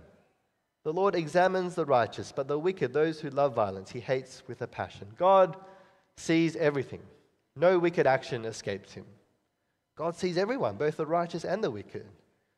The 0.84 0.92
Lord 0.92 1.14
examines 1.14 1.74
the 1.74 1.84
righteous, 1.84 2.32
but 2.32 2.48
the 2.48 2.58
wicked, 2.58 2.92
those 2.92 3.20
who 3.20 3.30
love 3.30 3.54
violence, 3.54 3.90
he 3.90 4.00
hates 4.00 4.42
with 4.48 4.62
a 4.62 4.66
passion. 4.66 5.06
God 5.16 5.56
sees 6.16 6.56
everything. 6.56 7.02
No 7.54 7.78
wicked 7.78 8.06
action 8.06 8.44
escapes 8.44 8.92
him. 8.92 9.04
God 9.96 10.16
sees 10.16 10.38
everyone, 10.38 10.76
both 10.76 10.96
the 10.96 11.06
righteous 11.06 11.44
and 11.44 11.62
the 11.62 11.70
wicked. 11.70 12.06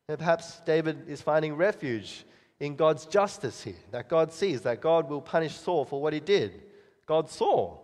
And 0.07 0.17
perhaps 0.17 0.61
David 0.65 1.09
is 1.09 1.21
finding 1.21 1.55
refuge 1.55 2.25
in 2.59 2.75
God's 2.75 3.05
justice 3.05 3.63
here, 3.63 3.75
that 3.91 4.09
God 4.09 4.31
sees, 4.31 4.61
that 4.61 4.81
God 4.81 5.09
will 5.09 5.21
punish 5.21 5.55
Saul 5.55 5.85
for 5.85 6.01
what 6.01 6.13
he 6.13 6.19
did. 6.19 6.63
God 7.05 7.29
saw. 7.29 7.77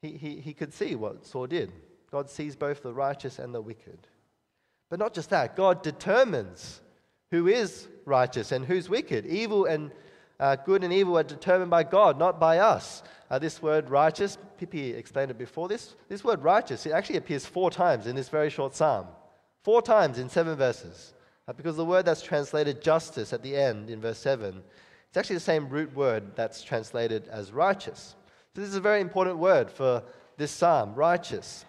He, 0.00 0.12
he, 0.12 0.40
he 0.40 0.54
could 0.54 0.72
see 0.72 0.94
what 0.94 1.26
Saul 1.26 1.46
did. 1.46 1.72
God 2.10 2.30
sees 2.30 2.56
both 2.56 2.82
the 2.82 2.94
righteous 2.94 3.38
and 3.38 3.54
the 3.54 3.60
wicked. 3.60 3.98
But 4.88 4.98
not 4.98 5.12
just 5.12 5.30
that, 5.30 5.54
God 5.54 5.82
determines 5.82 6.80
who 7.30 7.46
is 7.46 7.88
righteous 8.04 8.52
and 8.52 8.64
who's 8.64 8.88
wicked. 8.88 9.26
Evil 9.26 9.66
and 9.66 9.90
uh, 10.40 10.56
good 10.56 10.84
and 10.84 10.92
evil 10.92 11.18
are 11.18 11.24
determined 11.24 11.70
by 11.70 11.82
God, 11.82 12.18
not 12.18 12.38
by 12.38 12.58
us. 12.58 13.02
Uh, 13.30 13.38
this 13.38 13.60
word 13.60 13.90
righteous, 13.90 14.38
Pippi 14.56 14.92
explained 14.92 15.30
it 15.30 15.38
before 15.38 15.68
this. 15.68 15.94
This 16.08 16.24
word 16.24 16.42
righteous, 16.42 16.86
it 16.86 16.92
actually 16.92 17.18
appears 17.18 17.44
four 17.44 17.70
times 17.70 18.06
in 18.06 18.16
this 18.16 18.28
very 18.28 18.50
short 18.50 18.74
psalm. 18.74 19.06
Four 19.62 19.82
times 19.82 20.18
in 20.18 20.28
seven 20.28 20.56
verses. 20.56 21.14
Uh, 21.46 21.52
because 21.52 21.76
the 21.76 21.84
word 21.84 22.04
that's 22.04 22.22
translated 22.22 22.80
justice 22.80 23.32
at 23.32 23.42
the 23.42 23.56
end 23.56 23.90
in 23.90 24.00
verse 24.00 24.18
7, 24.18 24.62
it's 25.08 25.16
actually 25.16 25.36
the 25.36 25.40
same 25.40 25.68
root 25.68 25.94
word 25.94 26.36
that's 26.36 26.62
translated 26.62 27.26
as 27.28 27.52
righteous. 27.52 28.14
So 28.54 28.60
this 28.60 28.70
is 28.70 28.76
a 28.76 28.80
very 28.80 29.00
important 29.00 29.38
word 29.38 29.70
for 29.70 30.02
this 30.36 30.50
psalm, 30.50 30.94
righteous. 30.94 31.64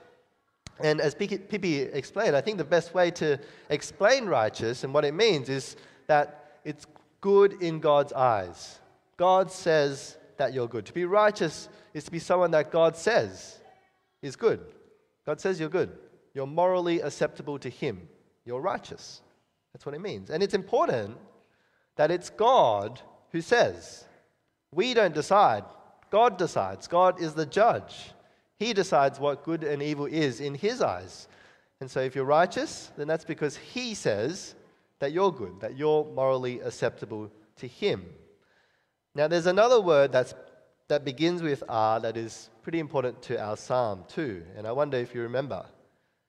And 0.81 1.01
as 1.01 1.13
Pippi 1.13 1.81
explained, 1.81 2.36
I 2.36 2.41
think 2.41 2.57
the 2.57 2.63
best 2.63 2.93
way 2.93 3.12
to 3.12 3.38
explain 3.69 4.25
righteous 4.25 4.83
and 4.83 4.93
what 4.93 5.05
it 5.05 5.13
means 5.13 5.50
is 5.50 5.75
that 6.07 6.59
it's 6.63 6.86
good 7.21 7.62
in 7.62 7.79
God's 7.79 8.13
eyes. 8.13 8.79
God 9.17 9.51
says 9.51 10.17
that 10.38 10.53
you're 10.53 10.67
good. 10.67 10.86
To 10.86 10.93
be 10.93 11.05
righteous 11.05 11.67
is 11.93 12.05
to 12.05 12.12
be 12.12 12.19
someone 12.19 12.51
that 12.51 12.71
God 12.71 12.95
says 12.95 13.59
is 14.21 14.36
good. 14.36 14.62
God 15.25 15.41
says 15.41 15.59
you're 15.59 15.69
good. 15.69 15.98
You're 16.33 16.48
morally 16.48 17.01
acceptable 17.01 17.59
to 17.59 17.69
Him. 17.69 18.07
You're 18.45 18.62
righteous. 18.62 19.21
That's 19.74 19.86
what 19.86 19.95
it 19.95 20.01
means. 20.01 20.29
And 20.29 20.41
it's 20.41 20.53
important 20.53 21.17
that 21.98 22.12
it's 22.12 22.29
God 22.29 23.01
who 23.31 23.41
says. 23.41 24.05
We 24.74 24.93
don't 24.93 25.13
decide. 25.13 25.65
God 26.09 26.38
decides. 26.38 26.88
God 26.88 27.21
is 27.21 27.33
the 27.33 27.45
judge. 27.45 28.12
He 28.59 28.73
decides 28.73 29.19
what 29.19 29.43
good 29.43 29.63
and 29.63 29.81
evil 29.81 30.05
is 30.05 30.41
in 30.41 30.53
His 30.53 30.81
eyes. 30.81 31.27
And 31.79 31.89
so 31.89 32.01
if 32.01 32.13
you're 32.13 32.25
righteous, 32.25 32.91
then 32.97 33.07
that's 33.07 33.23
because 33.25 33.55
He 33.55 33.95
says 33.95 34.53
that 34.99 35.13
you're 35.13 35.31
good, 35.31 35.61
that 35.61 35.77
you're 35.77 36.05
morally 36.13 36.59
acceptable 36.59 37.31
to 37.57 37.67
Him. 37.67 38.05
Now, 39.15 39.27
there's 39.27 39.45
another 39.47 39.79
word 39.79 40.11
that's, 40.11 40.33
that 40.89 41.05
begins 41.05 41.41
with 41.41 41.63
R 41.69 41.99
that 42.01 42.17
is 42.17 42.49
pretty 42.61 42.79
important 42.79 43.21
to 43.23 43.41
our 43.41 43.57
psalm 43.57 44.03
too. 44.07 44.43
And 44.57 44.67
I 44.67 44.71
wonder 44.73 44.97
if 44.97 45.15
you 45.15 45.21
remember. 45.21 45.65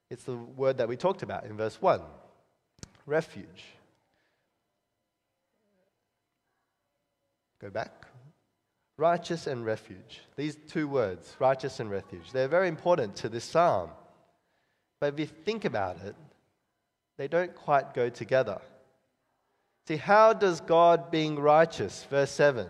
It's 0.08 0.24
the 0.24 0.36
word 0.36 0.78
that 0.78 0.88
we 0.88 0.96
talked 0.96 1.22
about 1.22 1.44
in 1.44 1.56
verse 1.56 1.80
1 1.80 2.00
refuge. 3.06 3.64
Go 7.60 7.70
back. 7.70 8.09
Righteous 9.00 9.46
and 9.46 9.64
refuge. 9.64 10.20
These 10.36 10.58
two 10.68 10.86
words, 10.86 11.34
righteous 11.38 11.80
and 11.80 11.90
refuge, 11.90 12.32
they're 12.32 12.48
very 12.48 12.68
important 12.68 13.16
to 13.16 13.30
this 13.30 13.44
psalm. 13.44 13.88
But 15.00 15.14
if 15.14 15.20
you 15.20 15.24
think 15.24 15.64
about 15.64 16.02
it, 16.02 16.14
they 17.16 17.26
don't 17.26 17.54
quite 17.54 17.94
go 17.94 18.10
together. 18.10 18.60
See, 19.88 19.96
how 19.96 20.34
does 20.34 20.60
God 20.60 21.10
being 21.10 21.36
righteous, 21.36 22.04
verse 22.10 22.30
7, 22.30 22.66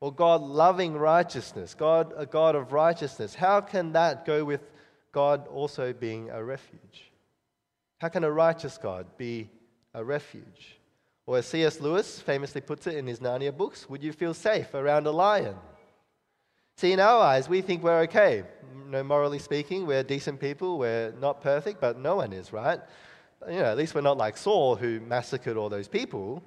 or 0.00 0.10
God 0.10 0.40
loving 0.40 0.94
righteousness, 0.96 1.74
God 1.74 2.14
a 2.16 2.24
God 2.24 2.54
of 2.56 2.72
righteousness, 2.72 3.34
how 3.34 3.60
can 3.60 3.92
that 3.92 4.24
go 4.24 4.42
with 4.42 4.62
God 5.12 5.46
also 5.46 5.92
being 5.92 6.30
a 6.30 6.42
refuge? 6.42 7.12
How 7.98 8.08
can 8.08 8.24
a 8.24 8.32
righteous 8.32 8.78
God 8.78 9.04
be 9.18 9.50
a 9.92 10.02
refuge? 10.02 10.79
Or 11.30 11.38
as 11.38 11.46
C.S. 11.46 11.80
Lewis 11.80 12.20
famously 12.20 12.60
puts 12.60 12.88
it 12.88 12.96
in 12.96 13.06
his 13.06 13.20
Narnia 13.20 13.56
books, 13.56 13.88
would 13.88 14.02
you 14.02 14.12
feel 14.12 14.34
safe 14.34 14.74
around 14.74 15.06
a 15.06 15.12
lion? 15.12 15.54
See, 16.76 16.90
in 16.90 16.98
our 16.98 17.20
eyes, 17.20 17.48
we 17.48 17.60
think 17.60 17.84
we're 17.84 18.00
okay. 18.00 18.42
Morally 19.04 19.38
speaking, 19.38 19.86
we're 19.86 20.02
decent 20.02 20.40
people. 20.40 20.76
We're 20.76 21.12
not 21.20 21.40
perfect, 21.40 21.80
but 21.80 21.96
no 22.00 22.16
one 22.16 22.32
is, 22.32 22.52
right? 22.52 22.80
You 23.48 23.58
know, 23.58 23.66
at 23.66 23.78
least 23.78 23.94
we're 23.94 24.00
not 24.00 24.16
like 24.16 24.36
Saul, 24.36 24.74
who 24.74 24.98
massacred 24.98 25.56
all 25.56 25.68
those 25.68 25.86
people. 25.86 26.42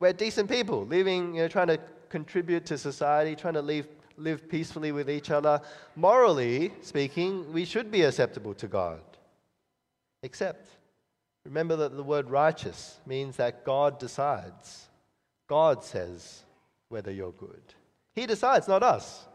We're 0.00 0.12
decent 0.12 0.50
people, 0.50 0.84
living, 0.84 1.36
you 1.36 1.42
know, 1.42 1.46
trying 1.46 1.68
to 1.68 1.78
contribute 2.08 2.66
to 2.66 2.76
society, 2.76 3.36
trying 3.36 3.54
to 3.54 3.62
live, 3.62 3.86
live 4.16 4.48
peacefully 4.48 4.90
with 4.90 5.08
each 5.08 5.30
other. 5.30 5.60
Morally 5.94 6.72
speaking, 6.80 7.52
we 7.52 7.64
should 7.64 7.88
be 7.88 8.02
acceptable 8.02 8.54
to 8.54 8.66
God. 8.66 9.00
Except 10.24 10.70
Remember 11.44 11.76
that 11.76 11.96
the 11.96 12.02
word 12.02 12.30
righteous 12.30 12.98
means 13.06 13.36
that 13.36 13.64
God 13.64 13.98
decides. 13.98 14.88
God 15.48 15.84
says 15.84 16.42
whether 16.88 17.10
you're 17.10 17.32
good. 17.32 17.62
He 18.14 18.26
decides, 18.26 18.68
not 18.68 18.82
us. 18.82 19.26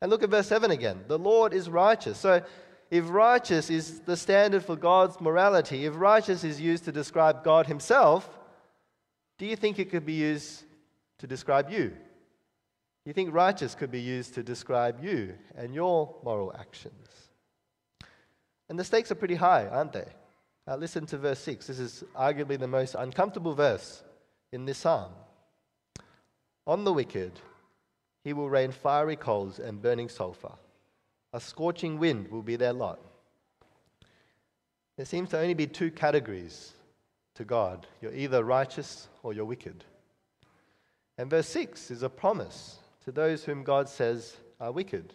And 0.00 0.10
look 0.10 0.22
at 0.22 0.30
verse 0.30 0.46
7 0.46 0.70
again. 0.70 1.04
The 1.08 1.18
Lord 1.18 1.52
is 1.52 1.68
righteous. 1.68 2.18
So, 2.18 2.42
if 2.90 3.10
righteous 3.10 3.68
is 3.68 4.00
the 4.00 4.16
standard 4.16 4.64
for 4.64 4.76
God's 4.76 5.20
morality, 5.20 5.84
if 5.84 5.94
righteous 5.96 6.42
is 6.42 6.60
used 6.60 6.84
to 6.84 6.92
describe 6.92 7.44
God 7.44 7.66
Himself, 7.66 8.38
do 9.38 9.44
you 9.44 9.56
think 9.56 9.78
it 9.78 9.90
could 9.90 10.06
be 10.06 10.14
used 10.14 10.64
to 11.18 11.26
describe 11.26 11.70
you? 11.70 11.88
Do 11.88 13.10
you 13.10 13.12
think 13.12 13.34
righteous 13.34 13.74
could 13.74 13.90
be 13.90 14.00
used 14.00 14.34
to 14.34 14.42
describe 14.42 15.02
you 15.02 15.34
and 15.54 15.74
your 15.74 16.16
moral 16.24 16.54
actions? 16.58 16.94
And 18.68 18.78
the 18.78 18.84
stakes 18.84 19.10
are 19.10 19.16
pretty 19.16 19.34
high, 19.34 19.66
aren't 19.66 19.92
they? 19.92 20.08
Uh, 20.68 20.76
listen 20.76 21.06
to 21.06 21.16
verse 21.16 21.38
6. 21.40 21.66
This 21.66 21.78
is 21.78 22.04
arguably 22.14 22.58
the 22.58 22.68
most 22.68 22.94
uncomfortable 22.94 23.54
verse 23.54 24.02
in 24.52 24.66
this 24.66 24.78
psalm. 24.78 25.12
On 26.66 26.84
the 26.84 26.92
wicked, 26.92 27.32
he 28.22 28.34
will 28.34 28.50
rain 28.50 28.70
fiery 28.70 29.16
coals 29.16 29.58
and 29.58 29.80
burning 29.80 30.10
sulfur. 30.10 30.52
A 31.32 31.40
scorching 31.40 31.98
wind 31.98 32.28
will 32.28 32.42
be 32.42 32.56
their 32.56 32.74
lot. 32.74 33.00
There 34.96 35.06
seems 35.06 35.30
to 35.30 35.38
only 35.38 35.54
be 35.54 35.66
two 35.66 35.90
categories 35.90 36.74
to 37.36 37.44
God 37.44 37.86
you're 38.02 38.14
either 38.14 38.44
righteous 38.44 39.08
or 39.22 39.32
you're 39.32 39.46
wicked. 39.46 39.84
And 41.16 41.30
verse 41.30 41.48
6 41.48 41.90
is 41.90 42.02
a 42.02 42.10
promise 42.10 42.78
to 43.04 43.12
those 43.12 43.42
whom 43.42 43.64
God 43.64 43.88
says 43.88 44.36
are 44.60 44.72
wicked. 44.72 45.14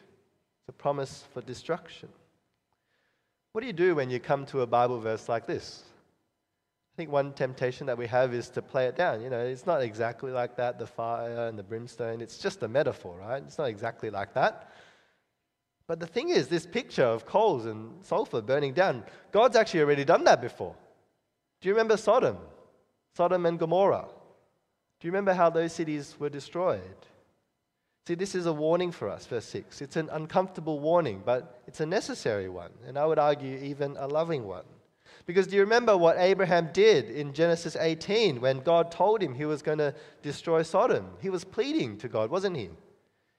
It's 0.61 0.69
a 0.69 0.71
promise 0.71 1.25
for 1.31 1.41
destruction. 1.41 2.09
What 3.53 3.61
do 3.61 3.67
you 3.67 3.73
do 3.73 3.93
when 3.95 4.09
you 4.09 4.19
come 4.19 4.47
to 4.47 4.61
a 4.61 4.67
Bible 4.67 4.99
verse 4.99 5.29
like 5.29 5.45
this? 5.45 5.83
I 6.93 6.97
think 6.97 7.11
one 7.11 7.33
temptation 7.33 7.85
that 7.85 7.97
we 7.97 8.07
have 8.07 8.33
is 8.33 8.49
to 8.49 8.63
play 8.63 8.87
it 8.87 8.95
down. 8.95 9.21
You 9.21 9.29
know, 9.29 9.39
it's 9.39 9.67
not 9.67 9.83
exactly 9.83 10.31
like 10.31 10.57
that, 10.57 10.79
the 10.79 10.87
fire 10.87 11.47
and 11.47 11.57
the 11.57 11.63
brimstone. 11.63 12.19
It's 12.19 12.39
just 12.39 12.63
a 12.63 12.67
metaphor, 12.67 13.15
right? 13.19 13.43
It's 13.43 13.59
not 13.59 13.65
exactly 13.69 14.09
like 14.09 14.33
that. 14.33 14.71
But 15.85 15.99
the 15.99 16.07
thing 16.07 16.29
is, 16.29 16.47
this 16.47 16.65
picture 16.65 17.03
of 17.03 17.27
coals 17.27 17.65
and 17.65 18.03
sulfur 18.03 18.41
burning 18.41 18.73
down, 18.73 19.03
God's 19.31 19.55
actually 19.55 19.81
already 19.81 20.05
done 20.05 20.23
that 20.23 20.41
before. 20.41 20.75
Do 21.61 21.69
you 21.69 21.73
remember 21.73 21.97
Sodom? 21.97 22.37
Sodom 23.15 23.45
and 23.45 23.59
Gomorrah. 23.59 24.07
Do 24.99 25.07
you 25.07 25.11
remember 25.11 25.33
how 25.33 25.51
those 25.51 25.73
cities 25.73 26.15
were 26.19 26.29
destroyed? 26.29 26.81
See, 28.05 28.15
this 28.15 28.35
is 28.35 28.45
a 28.45 28.53
warning 28.53 28.91
for 28.91 29.09
us, 29.09 29.25
verse 29.25 29.45
6. 29.45 29.81
It's 29.81 29.95
an 29.95 30.09
uncomfortable 30.11 30.79
warning, 30.79 31.21
but 31.25 31.61
it's 31.67 31.79
a 31.79 31.85
necessary 31.85 32.49
one, 32.49 32.71
and 32.85 32.97
I 32.97 33.05
would 33.05 33.19
argue 33.19 33.57
even 33.57 33.95
a 33.97 34.07
loving 34.07 34.45
one. 34.45 34.65
Because 35.25 35.47
do 35.47 35.55
you 35.55 35.61
remember 35.61 35.95
what 35.95 36.17
Abraham 36.17 36.69
did 36.73 37.09
in 37.09 37.33
Genesis 37.33 37.77
18 37.79 38.41
when 38.41 38.59
God 38.59 38.91
told 38.91 39.21
him 39.21 39.33
he 39.33 39.45
was 39.45 39.61
going 39.61 39.77
to 39.77 39.95
destroy 40.21 40.63
Sodom? 40.63 41.11
He 41.21 41.29
was 41.29 41.45
pleading 41.45 41.97
to 41.99 42.09
God, 42.09 42.29
wasn't 42.29 42.57
he? 42.57 42.69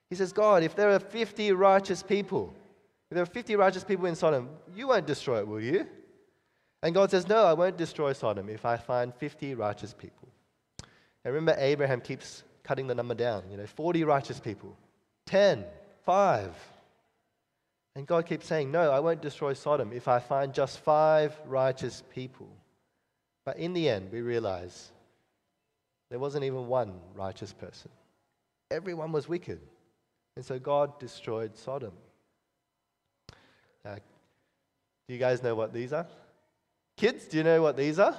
He 0.09 0.15
says, 0.15 0.33
God, 0.33 0.63
if 0.63 0.75
there 0.75 0.89
are 0.89 0.99
50 0.99 1.51
righteous 1.51 2.01
people, 2.01 2.55
if 3.11 3.15
there 3.15 3.23
are 3.23 3.27
50 3.27 3.55
righteous 3.55 3.83
people 3.83 4.07
in 4.07 4.15
Sodom, 4.15 4.49
you 4.75 4.87
won't 4.87 5.05
destroy 5.05 5.39
it, 5.39 5.47
will 5.47 5.61
you? 5.61 5.85
And 6.81 6.95
God 6.95 7.11
says, 7.11 7.27
No, 7.27 7.43
I 7.43 7.53
won't 7.53 7.77
destroy 7.77 8.13
Sodom 8.13 8.49
if 8.49 8.65
I 8.65 8.77
find 8.77 9.13
50 9.13 9.53
righteous 9.55 9.93
people. 9.93 10.27
And 11.23 11.33
remember, 11.33 11.55
Abraham 11.59 12.01
keeps 12.01 12.43
cutting 12.65 12.87
the 12.87 12.95
number 12.95 13.13
down. 13.13 13.43
You 13.49 13.57
know, 13.57 13.65
40 13.65 14.03
righteous 14.03 14.39
people, 14.39 14.75
10, 15.27 15.63
5. 16.05 16.53
And 17.95 18.05
God 18.05 18.25
keeps 18.25 18.45
saying, 18.45 18.71
No, 18.71 18.91
I 18.91 18.99
won't 18.99 19.21
destroy 19.21 19.53
Sodom 19.53 19.93
if 19.93 20.07
I 20.07 20.19
find 20.19 20.53
just 20.53 20.79
five 20.79 21.33
righteous 21.47 22.03
people. 22.13 22.49
But 23.45 23.57
in 23.57 23.73
the 23.73 23.87
end, 23.87 24.11
we 24.11 24.21
realize 24.21 24.91
there 26.09 26.19
wasn't 26.19 26.43
even 26.43 26.67
one 26.67 26.93
righteous 27.13 27.53
person. 27.53 27.91
Everyone 28.71 29.11
was 29.11 29.29
wicked. 29.29 29.59
And 30.35 30.43
so 30.43 30.59
God 30.59 30.99
destroyed 30.99 31.55
Sodom. 31.55 31.93
Now, 33.85 33.95
do 33.95 35.13
you 35.13 35.19
guys 35.19 35.41
know 35.41 35.55
what 35.55 35.71
these 35.71 35.93
are? 35.93 36.07
Kids, 36.97 37.25
do 37.25 37.37
you 37.37 37.43
know 37.43 37.61
what 37.61 37.77
these 37.77 37.99
are? 37.99 38.17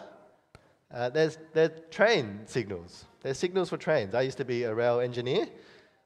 Uh, 0.92 1.10
there's, 1.10 1.36
they're 1.52 1.68
train 1.90 2.40
signals. 2.46 3.04
They're 3.26 3.34
signals 3.34 3.70
for 3.70 3.76
trains. 3.76 4.14
I 4.14 4.22
used 4.22 4.38
to 4.38 4.44
be 4.44 4.62
a 4.62 4.72
rail 4.72 5.00
engineer. 5.00 5.48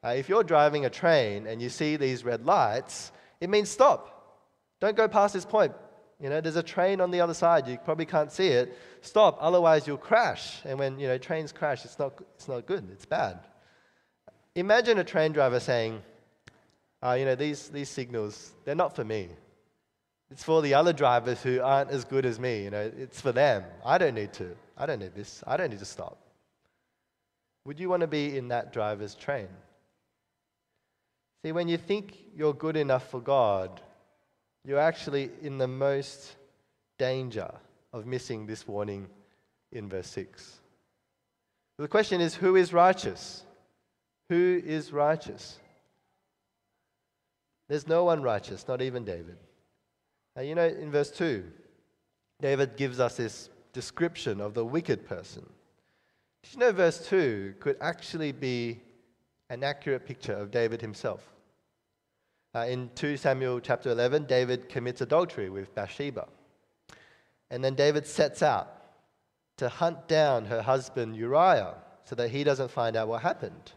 Uh, 0.03 0.15
if 0.17 0.31
you're 0.31 0.43
driving 0.43 0.87
a 0.87 0.91
train 0.91 1.47
and 1.47 1.61
you 1.61 1.69
see 1.69 1.97
these 1.97 2.25
red 2.25 2.47
lights, 2.47 3.13
it 3.43 3.51
means 3.51 3.69
stop. 3.69 4.41
Don't 4.81 4.97
go 4.97 5.07
past 5.07 5.35
this 5.35 5.45
point. 5.45 5.75
You 6.19 6.31
know, 6.31 6.41
there's 6.41 6.57
a 6.57 6.63
train 6.63 6.99
on 7.03 7.11
the 7.11 7.21
other 7.21 7.35
side. 7.35 7.69
You 7.69 7.77
probably 7.77 8.07
can't 8.07 8.33
see 8.33 8.49
it. 8.49 8.75
Stop, 9.03 9.37
otherwise 9.39 9.87
you'll 9.87 9.99
crash. 9.99 10.63
And 10.65 10.79
when 10.79 10.99
you 10.99 11.09
know 11.09 11.19
trains 11.19 11.53
crash, 11.53 11.85
it's 11.85 11.99
not, 11.99 12.15
it's 12.37 12.49
not 12.49 12.65
good. 12.65 12.89
It's 12.91 13.05
bad. 13.05 13.41
Imagine 14.55 14.99
a 14.99 15.05
train 15.05 15.33
driver 15.33 15.61
saying, 15.61 16.01
uh, 17.03 17.13
"You 17.19 17.27
know, 17.27 17.35
these 17.35 17.69
these 17.69 17.91
signals, 17.91 18.55
they're 18.65 18.75
not 18.75 18.97
for 18.97 19.05
me. 19.05 19.29
It's 20.31 20.43
for 20.43 20.63
the 20.63 20.73
other 20.73 20.95
drivers 20.95 21.43
who 21.43 21.61
aren't 21.61 21.91
as 21.91 22.07
good 22.07 22.25
as 22.25 22.41
me. 22.41 22.65
You 22.65 22.71
know, 22.71 22.91
it's 22.97 23.21
for 23.21 23.33
them. 23.33 23.65
I 23.85 23.99
don't 23.99 24.15
need 24.15 24.33
to. 24.35 24.57
I 24.75 24.87
don't 24.87 25.01
need 25.01 25.15
this. 25.15 25.45
I 25.47 25.59
don't 25.59 25.69
need 25.69 25.81
to 25.81 25.85
stop." 25.85 26.17
Would 27.65 27.79
you 27.79 27.89
want 27.89 28.01
to 28.01 28.07
be 28.07 28.37
in 28.37 28.49
that 28.49 28.73
driver's 28.73 29.15
train? 29.15 29.49
See, 31.45 31.53
when 31.53 31.69
you 31.69 31.77
think 31.77 32.17
you're 32.37 32.55
good 32.55 32.77
enough 32.77 33.11
for 33.11 33.21
God, 33.21 33.81
you're 34.65 34.79
actually 34.79 35.31
in 35.43 35.59
the 35.59 35.69
most 35.69 36.37
danger 36.99 37.51
of 37.93 38.07
missing 38.07 38.47
this 38.47 38.69
warning 38.69 39.09
in 39.73 39.89
verse 39.89 40.09
6. 40.09 40.61
The 41.79 41.89
question 41.89 42.21
is 42.21 42.35
who 42.35 42.57
is 42.57 42.73
righteous? 42.73 43.43
Who 44.29 44.61
is 44.65 44.93
righteous? 44.93 45.59
There's 47.69 47.89
no 47.89 48.05
one 48.05 48.23
righteous, 48.23 48.69
not 48.69 48.83
even 48.83 49.05
David. 49.05 49.39
Now, 50.37 50.43
you 50.43 50.55
know, 50.55 50.67
in 50.67 50.91
verse 50.91 51.11
2, 51.11 51.45
David 52.41 52.77
gives 52.77 53.01
us 53.01 53.17
this 53.17 53.49
description 53.73 54.41
of 54.41 54.55
the 54.55 54.65
wicked 54.65 55.07
person. 55.07 55.49
Did 56.43 56.55
you 56.55 56.61
know 56.61 56.73
verse 56.73 57.07
2 57.07 57.55
could 57.61 57.77
actually 57.81 58.33
be 58.33 58.81
an 59.51 59.63
accurate 59.63 60.07
picture 60.07 60.33
of 60.33 60.51
David 60.51 60.81
himself? 60.81 61.23
Uh, 62.55 62.61
in 62.61 62.91
2 62.95 63.17
Samuel 63.17 63.61
chapter 63.61 63.91
11, 63.91 64.25
David 64.25 64.69
commits 64.69 65.01
adultery 65.01 65.51
with 65.51 65.75
Bathsheba. 65.75 66.27
And 67.51 67.63
then 67.63 67.75
David 67.75 68.07
sets 68.07 68.43
out 68.43 68.69
to 69.59 69.69
hunt 69.69 70.09
down 70.09 70.47
her 70.47 70.63
husband 70.63 71.17
Uriah 71.17 71.75
so 72.05 72.15
that 72.17 72.31
he 72.31 72.43
doesn't 72.43 72.71
find 72.71 72.97
out 72.97 73.09
what 73.09 73.23
happened. 73.23 73.73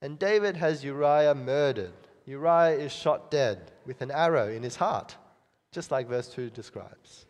And 0.00 0.18
David 0.18 0.56
has 0.56 0.84
Uriah 0.84 1.34
murdered. 1.34 1.94
Uriah 2.26 2.78
is 2.78 2.92
shot 2.92 3.30
dead 3.30 3.72
with 3.86 4.02
an 4.02 4.10
arrow 4.10 4.48
in 4.48 4.62
his 4.62 4.76
heart, 4.76 5.16
just 5.72 5.90
like 5.90 6.08
verse 6.08 6.28
2 6.28 6.50
describes. 6.50 7.26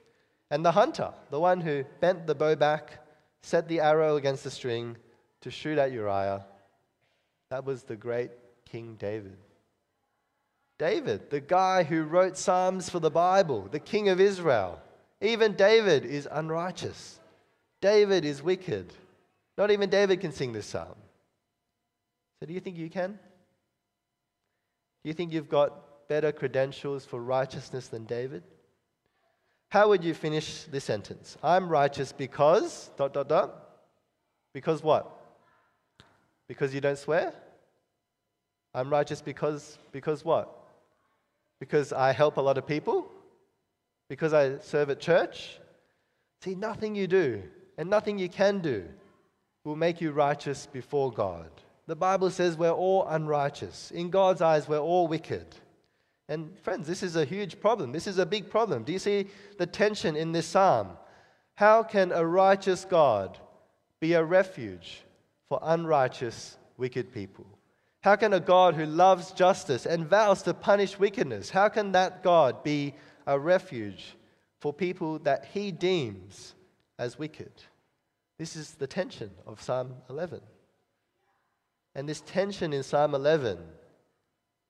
And 0.50 0.64
the 0.64 0.72
hunter, 0.72 1.12
the 1.30 1.40
one 1.40 1.60
who 1.60 1.84
bent 2.00 2.26
the 2.26 2.34
bow 2.34 2.56
back, 2.56 2.98
set 3.42 3.68
the 3.68 3.80
arrow 3.80 4.16
against 4.16 4.44
the 4.44 4.50
string 4.50 4.96
to 5.40 5.50
shoot 5.50 5.78
at 5.78 5.92
Uriah, 5.92 6.44
that 7.50 7.64
was 7.64 7.82
the 7.82 7.96
great 7.96 8.30
King 8.66 8.96
David. 8.98 9.36
David, 10.78 11.30
the 11.30 11.40
guy 11.40 11.82
who 11.82 12.04
wrote 12.04 12.36
Psalms 12.36 12.88
for 12.88 13.00
the 13.00 13.10
Bible, 13.10 13.68
the 13.70 13.80
king 13.80 14.08
of 14.08 14.20
Israel. 14.20 14.80
Even 15.20 15.54
David 15.54 16.04
is 16.04 16.28
unrighteous. 16.30 17.18
David 17.80 18.24
is 18.24 18.42
wicked. 18.42 18.92
Not 19.56 19.72
even 19.72 19.90
David 19.90 20.20
can 20.20 20.30
sing 20.30 20.52
this 20.52 20.66
psalm. 20.66 20.94
So, 22.38 22.46
do 22.46 22.52
you 22.52 22.60
think 22.60 22.76
you 22.76 22.88
can? 22.88 23.18
Do 25.02 25.08
you 25.08 25.14
think 25.14 25.32
you've 25.32 25.48
got 25.48 26.08
better 26.08 26.30
credentials 26.30 27.04
for 27.04 27.20
righteousness 27.20 27.88
than 27.88 28.04
David? 28.04 28.44
How 29.68 29.88
would 29.88 30.02
you 30.02 30.14
finish 30.14 30.64
this 30.64 30.84
sentence? 30.84 31.36
I'm 31.42 31.68
righteous 31.68 32.12
because, 32.12 32.90
dot, 32.96 33.12
dot, 33.12 33.28
dot. 33.28 33.54
Because 34.54 34.82
what? 34.82 35.14
Because 36.48 36.74
you 36.74 36.80
don't 36.80 36.98
swear? 36.98 37.34
I'm 38.74 38.90
righteous 38.90 39.20
because, 39.20 39.78
because 39.92 40.24
what? 40.24 40.54
Because 41.60 41.92
I 41.92 42.12
help 42.12 42.36
a 42.38 42.40
lot 42.40 42.56
of 42.56 42.66
people? 42.66 43.10
Because 44.08 44.32
I 44.32 44.58
serve 44.58 44.88
at 44.90 45.00
church? 45.00 45.58
See, 46.42 46.54
nothing 46.54 46.94
you 46.94 47.06
do 47.06 47.42
and 47.76 47.90
nothing 47.90 48.18
you 48.18 48.28
can 48.28 48.60
do 48.60 48.84
will 49.64 49.76
make 49.76 50.00
you 50.00 50.12
righteous 50.12 50.66
before 50.66 51.12
God. 51.12 51.50
The 51.86 51.96
Bible 51.96 52.30
says 52.30 52.56
we're 52.56 52.70
all 52.70 53.06
unrighteous. 53.06 53.90
In 53.90 54.10
God's 54.10 54.40
eyes, 54.40 54.68
we're 54.68 54.78
all 54.78 55.08
wicked. 55.08 55.46
And 56.28 56.58
friends, 56.60 56.86
this 56.86 57.02
is 57.02 57.16
a 57.16 57.24
huge 57.24 57.58
problem. 57.58 57.92
This 57.92 58.06
is 58.06 58.18
a 58.18 58.26
big 58.26 58.50
problem. 58.50 58.84
Do 58.84 58.92
you 58.92 58.98
see 58.98 59.28
the 59.56 59.66
tension 59.66 60.14
in 60.14 60.32
this 60.32 60.46
psalm? 60.46 60.90
How 61.54 61.82
can 61.82 62.12
a 62.12 62.24
righteous 62.24 62.84
God 62.84 63.38
be 64.00 64.12
a 64.12 64.22
refuge 64.22 65.02
for 65.48 65.58
unrighteous, 65.62 66.56
wicked 66.76 67.12
people? 67.12 67.46
How 68.02 68.16
can 68.16 68.32
a 68.32 68.40
God 68.40 68.74
who 68.74 68.86
loves 68.86 69.32
justice 69.32 69.86
and 69.86 70.06
vows 70.06 70.42
to 70.42 70.54
punish 70.54 70.98
wickedness, 70.98 71.50
how 71.50 71.68
can 71.68 71.92
that 71.92 72.22
God 72.22 72.62
be 72.62 72.94
a 73.26 73.38
refuge 73.38 74.16
for 74.60 74.72
people 74.72 75.18
that 75.20 75.46
he 75.52 75.72
deems 75.72 76.54
as 76.98 77.18
wicked? 77.18 77.50
This 78.38 78.54
is 78.54 78.72
the 78.72 78.86
tension 78.86 79.30
of 79.46 79.60
Psalm 79.60 79.94
11. 80.08 80.40
And 81.94 82.08
this 82.08 82.20
tension 82.20 82.72
in 82.72 82.84
Psalm 82.84 83.14
11 83.14 83.58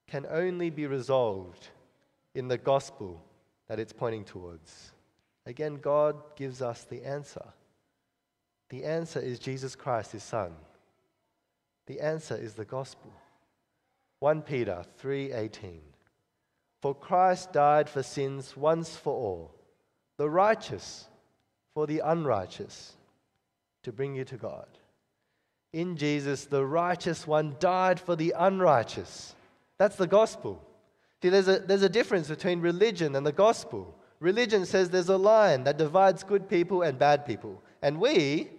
can 0.08 0.26
only 0.30 0.70
be 0.70 0.86
resolved 0.86 1.68
in 2.34 2.48
the 2.48 2.58
gospel 2.58 3.22
that 3.68 3.78
it's 3.78 3.92
pointing 3.92 4.24
towards. 4.24 4.92
Again, 5.46 5.76
God 5.76 6.16
gives 6.36 6.60
us 6.62 6.84
the 6.84 7.04
answer. 7.04 7.44
The 8.70 8.84
answer 8.84 9.20
is 9.20 9.38
Jesus 9.38 9.76
Christ, 9.76 10.12
his 10.12 10.22
Son. 10.22 10.52
The 11.86 12.00
answer 12.00 12.36
is 12.36 12.54
the 12.54 12.64
gospel. 12.64 13.12
1 14.20 14.42
Peter 14.42 14.84
3:18 14.98 15.80
For 16.80 16.94
Christ 16.94 17.52
died 17.52 17.88
for 17.88 18.02
sins 18.02 18.56
once 18.56 18.96
for 18.96 19.14
all, 19.14 19.54
the 20.16 20.28
righteous 20.28 21.08
for 21.72 21.86
the 21.86 22.00
unrighteous, 22.00 22.96
to 23.84 23.92
bring 23.92 24.14
you 24.14 24.24
to 24.24 24.36
God. 24.36 24.68
In 25.72 25.96
Jesus, 25.96 26.46
the 26.46 26.64
righteous 26.64 27.26
one 27.26 27.56
died 27.58 28.00
for 28.00 28.16
the 28.16 28.34
unrighteous. 28.36 29.34
That's 29.78 29.96
the 29.96 30.06
gospel. 30.06 30.62
See, 31.22 31.28
there's 31.30 31.48
a, 31.48 31.60
there's 31.60 31.82
a 31.82 31.88
difference 31.88 32.28
between 32.28 32.60
religion 32.60 33.16
and 33.16 33.26
the 33.26 33.32
gospel. 33.32 33.94
Religion 34.20 34.66
says 34.66 34.90
there's 34.90 35.08
a 35.08 35.16
line 35.16 35.64
that 35.64 35.78
divides 35.78 36.22
good 36.22 36.48
people 36.48 36.82
and 36.82 36.98
bad 36.98 37.24
people. 37.24 37.62
And 37.82 38.00
we, 38.00 38.50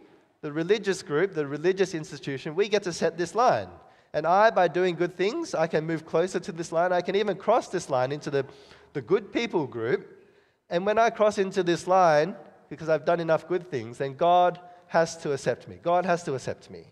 the 0.42 0.52
religious 0.52 1.04
group, 1.04 1.34
the 1.34 1.48
religious 1.48 1.94
institution, 1.94 2.56
we 2.56 2.70
get 2.70 2.84
to 2.84 2.94
set 2.94 3.18
this 3.18 3.36
line. 3.36 3.68
And 4.14 4.26
I, 4.26 4.50
by 4.50 4.68
doing 4.68 4.96
good 4.96 5.16
things, 5.16 5.54
I 5.54 5.68
can 5.68 5.86
move 5.86 6.06
closer 6.06 6.40
to 6.40 6.52
this 6.52 6.72
line. 6.72 6.92
I 6.92 7.02
can 7.02 7.16
even 7.16 7.38
cross 7.38 7.68
this 7.68 7.90
line 7.90 8.12
into 8.12 8.32
the, 8.32 8.46
the 8.94 9.02
good 9.02 9.32
people 9.32 9.68
group. 9.68 10.26
And 10.70 10.86
when 10.86 10.98
I 10.98 11.10
cross 11.10 11.38
into 11.38 11.64
this 11.64 11.88
line, 11.88 12.36
because 12.70 12.90
I've 12.90 13.06
done 13.06 13.20
enough 13.20 13.48
good 13.48 13.70
things, 13.70 13.98
then 13.98 14.16
God 14.16 14.60
has 14.88 15.18
to 15.18 15.34
accept 15.34 15.68
me. 15.68 15.78
God 15.82 16.06
has 16.06 16.24
to 16.24 16.34
accept 16.34 16.70
me. 16.70 16.86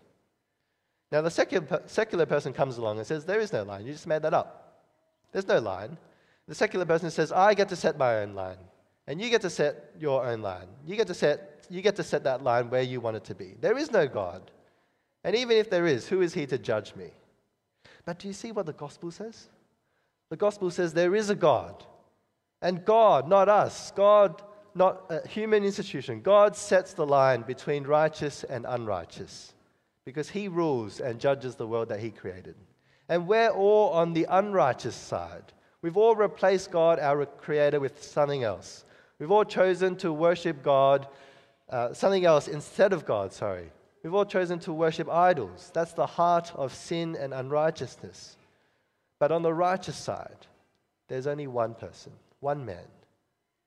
Now, 1.10 1.22
the 1.22 1.30
secular, 1.30 1.82
secular 1.86 2.26
person 2.26 2.52
comes 2.52 2.76
along 2.76 2.98
and 2.98 3.06
says, 3.06 3.24
There 3.24 3.40
is 3.40 3.52
no 3.52 3.62
line. 3.62 3.86
You 3.86 3.92
just 3.92 4.06
made 4.06 4.22
that 4.22 4.34
up. 4.34 4.82
There's 5.32 5.48
no 5.48 5.58
line. 5.58 5.96
The 6.46 6.54
secular 6.54 6.84
person 6.84 7.10
says, 7.10 7.32
I 7.32 7.54
get 7.54 7.68
to 7.70 7.76
set 7.76 7.98
my 7.98 8.20
own 8.20 8.34
line. 8.34 8.58
And 9.06 9.20
you 9.20 9.30
get 9.30 9.42
to 9.42 9.50
set 9.50 9.92
your 9.98 10.26
own 10.26 10.42
line. 10.42 10.68
You 10.86 10.96
get 10.96 11.06
to 11.06 11.14
set, 11.14 11.66
you 11.70 11.80
get 11.80 11.96
to 11.96 12.02
set 12.02 12.24
that 12.24 12.42
line 12.42 12.68
where 12.68 12.82
you 12.82 13.00
want 13.00 13.16
it 13.16 13.24
to 13.24 13.34
be. 13.34 13.54
There 13.60 13.78
is 13.78 13.90
no 13.90 14.06
God. 14.06 14.50
And 15.24 15.34
even 15.34 15.56
if 15.56 15.70
there 15.70 15.86
is, 15.86 16.06
who 16.06 16.20
is 16.20 16.34
he 16.34 16.46
to 16.46 16.58
judge 16.58 16.94
me? 16.94 17.10
But 18.04 18.18
do 18.18 18.28
you 18.28 18.34
see 18.34 18.52
what 18.52 18.66
the 18.66 18.72
gospel 18.72 19.10
says? 19.10 19.48
The 20.30 20.36
gospel 20.36 20.70
says 20.70 20.92
there 20.92 21.14
is 21.14 21.30
a 21.30 21.34
God. 21.34 21.84
And 22.60 22.84
God, 22.84 23.28
not 23.28 23.48
us, 23.48 23.92
God, 23.92 24.42
not 24.74 25.04
a 25.10 25.26
human 25.26 25.64
institution, 25.64 26.20
God 26.20 26.54
sets 26.54 26.92
the 26.92 27.06
line 27.06 27.42
between 27.42 27.84
righteous 27.84 28.44
and 28.44 28.66
unrighteous 28.68 29.54
because 30.08 30.30
he 30.30 30.48
rules 30.48 31.00
and 31.00 31.20
judges 31.20 31.54
the 31.54 31.66
world 31.66 31.90
that 31.90 32.00
he 32.00 32.08
created. 32.08 32.54
And 33.10 33.28
we're 33.28 33.50
all 33.50 33.90
on 33.90 34.14
the 34.14 34.26
unrighteous 34.30 34.94
side. 34.96 35.52
We've 35.82 35.98
all 35.98 36.16
replaced 36.16 36.70
God, 36.70 36.98
our 36.98 37.26
creator, 37.26 37.78
with 37.78 38.02
something 38.02 38.42
else. 38.42 38.86
We've 39.18 39.30
all 39.30 39.44
chosen 39.44 39.96
to 39.96 40.10
worship 40.10 40.62
God, 40.62 41.06
uh, 41.68 41.92
something 41.92 42.24
else 42.24 42.48
instead 42.48 42.94
of 42.94 43.04
God, 43.04 43.34
sorry. 43.34 43.70
We've 44.02 44.14
all 44.14 44.24
chosen 44.24 44.58
to 44.60 44.72
worship 44.72 45.10
idols. 45.10 45.70
That's 45.74 45.92
the 45.92 46.06
heart 46.06 46.52
of 46.54 46.72
sin 46.72 47.14
and 47.14 47.34
unrighteousness. 47.34 48.38
But 49.18 49.30
on 49.30 49.42
the 49.42 49.52
righteous 49.52 49.98
side, 49.98 50.46
there's 51.08 51.26
only 51.26 51.48
one 51.48 51.74
person, 51.74 52.12
one 52.40 52.64
man, 52.64 52.88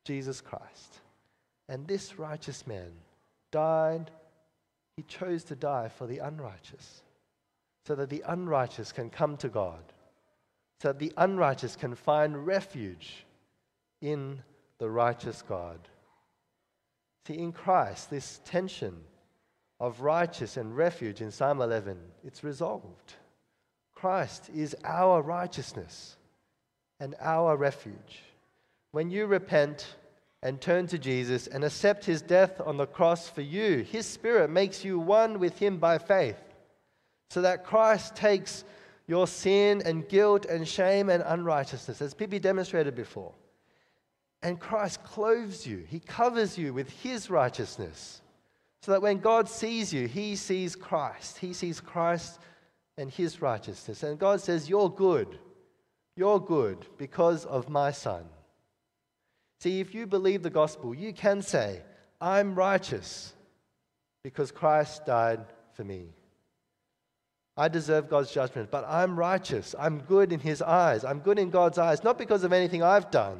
Jesus 0.05 0.41
Christ. 0.41 1.01
And 1.69 1.87
this 1.87 2.17
righteous 2.17 2.65
man 2.65 2.89
died, 3.51 4.09
he 5.01 5.07
chose 5.07 5.43
to 5.45 5.55
die 5.55 5.89
for 5.89 6.05
the 6.05 6.19
unrighteous, 6.19 7.01
so 7.87 7.95
that 7.95 8.11
the 8.11 8.23
unrighteous 8.27 8.91
can 8.91 9.09
come 9.09 9.35
to 9.37 9.49
God, 9.49 9.81
so 10.79 10.89
that 10.89 10.99
the 10.99 11.11
unrighteous 11.17 11.75
can 11.75 11.95
find 11.95 12.45
refuge 12.45 13.25
in 13.99 14.43
the 14.77 14.87
righteous 14.87 15.41
God. 15.41 15.79
See, 17.25 17.39
in 17.39 17.51
Christ, 17.51 18.11
this 18.11 18.41
tension 18.45 18.95
of 19.79 20.01
righteous 20.01 20.57
and 20.57 20.77
refuge 20.77 21.21
in 21.21 21.31
Psalm 21.31 21.61
11, 21.61 21.97
it's 22.23 22.43
resolved. 22.43 23.15
Christ 23.95 24.51
is 24.53 24.75
our 24.83 25.23
righteousness 25.23 26.15
and 26.99 27.15
our 27.19 27.57
refuge. 27.57 28.21
When 28.91 29.09
you 29.09 29.25
repent 29.25 29.95
and 30.43 30.59
turn 30.59 30.87
to 30.87 30.97
Jesus 30.97 31.47
and 31.47 31.63
accept 31.63 32.05
his 32.05 32.21
death 32.21 32.59
on 32.59 32.77
the 32.77 32.87
cross 32.87 33.29
for 33.29 33.41
you, 33.41 33.79
his 33.79 34.05
spirit 34.05 34.49
makes 34.49 34.83
you 34.83 34.99
one 34.99 35.39
with 35.39 35.59
him 35.59 35.77
by 35.77 35.97
faith, 35.97 36.39
so 37.29 37.41
that 37.41 37.63
Christ 37.63 38.15
takes 38.15 38.63
your 39.07 39.27
sin 39.27 39.81
and 39.85 40.07
guilt 40.07 40.45
and 40.45 40.67
shame 40.67 41.09
and 41.09 41.23
unrighteousness, 41.25 42.01
as 42.01 42.13
Pippi 42.13 42.39
demonstrated 42.39 42.95
before. 42.95 43.33
And 44.41 44.59
Christ 44.59 45.03
clothes 45.03 45.67
you, 45.67 45.85
He 45.87 45.99
covers 45.99 46.57
you 46.57 46.73
with 46.73 46.89
His 46.89 47.29
righteousness. 47.29 48.21
So 48.81 48.93
that 48.93 49.01
when 49.01 49.19
God 49.19 49.47
sees 49.47 49.93
you, 49.93 50.07
He 50.07 50.35
sees 50.35 50.75
Christ. 50.75 51.37
He 51.37 51.53
sees 51.53 51.79
Christ 51.79 52.39
and 52.97 53.11
His 53.11 53.41
righteousness. 53.41 54.01
And 54.01 54.17
God 54.17 54.41
says, 54.41 54.69
You're 54.69 54.89
good. 54.89 55.37
You're 56.15 56.39
good 56.39 56.85
because 56.97 57.45
of 57.45 57.69
my 57.69 57.91
Son. 57.91 58.25
See, 59.61 59.79
if 59.79 59.93
you 59.93 60.07
believe 60.07 60.41
the 60.41 60.49
gospel, 60.49 60.95
you 60.95 61.13
can 61.13 61.43
say, 61.43 61.83
I'm 62.19 62.55
righteous 62.55 63.31
because 64.23 64.51
Christ 64.51 65.05
died 65.05 65.45
for 65.73 65.83
me. 65.83 66.07
I 67.55 67.67
deserve 67.67 68.09
God's 68.09 68.31
judgment, 68.31 68.71
but 68.71 68.85
I'm 68.87 69.15
righteous. 69.19 69.75
I'm 69.77 69.99
good 69.99 70.33
in 70.33 70.39
His 70.39 70.63
eyes. 70.63 71.05
I'm 71.05 71.19
good 71.19 71.37
in 71.37 71.51
God's 71.51 71.77
eyes, 71.77 72.03
not 72.03 72.17
because 72.17 72.43
of 72.43 72.53
anything 72.53 72.81
I've 72.81 73.11
done, 73.11 73.39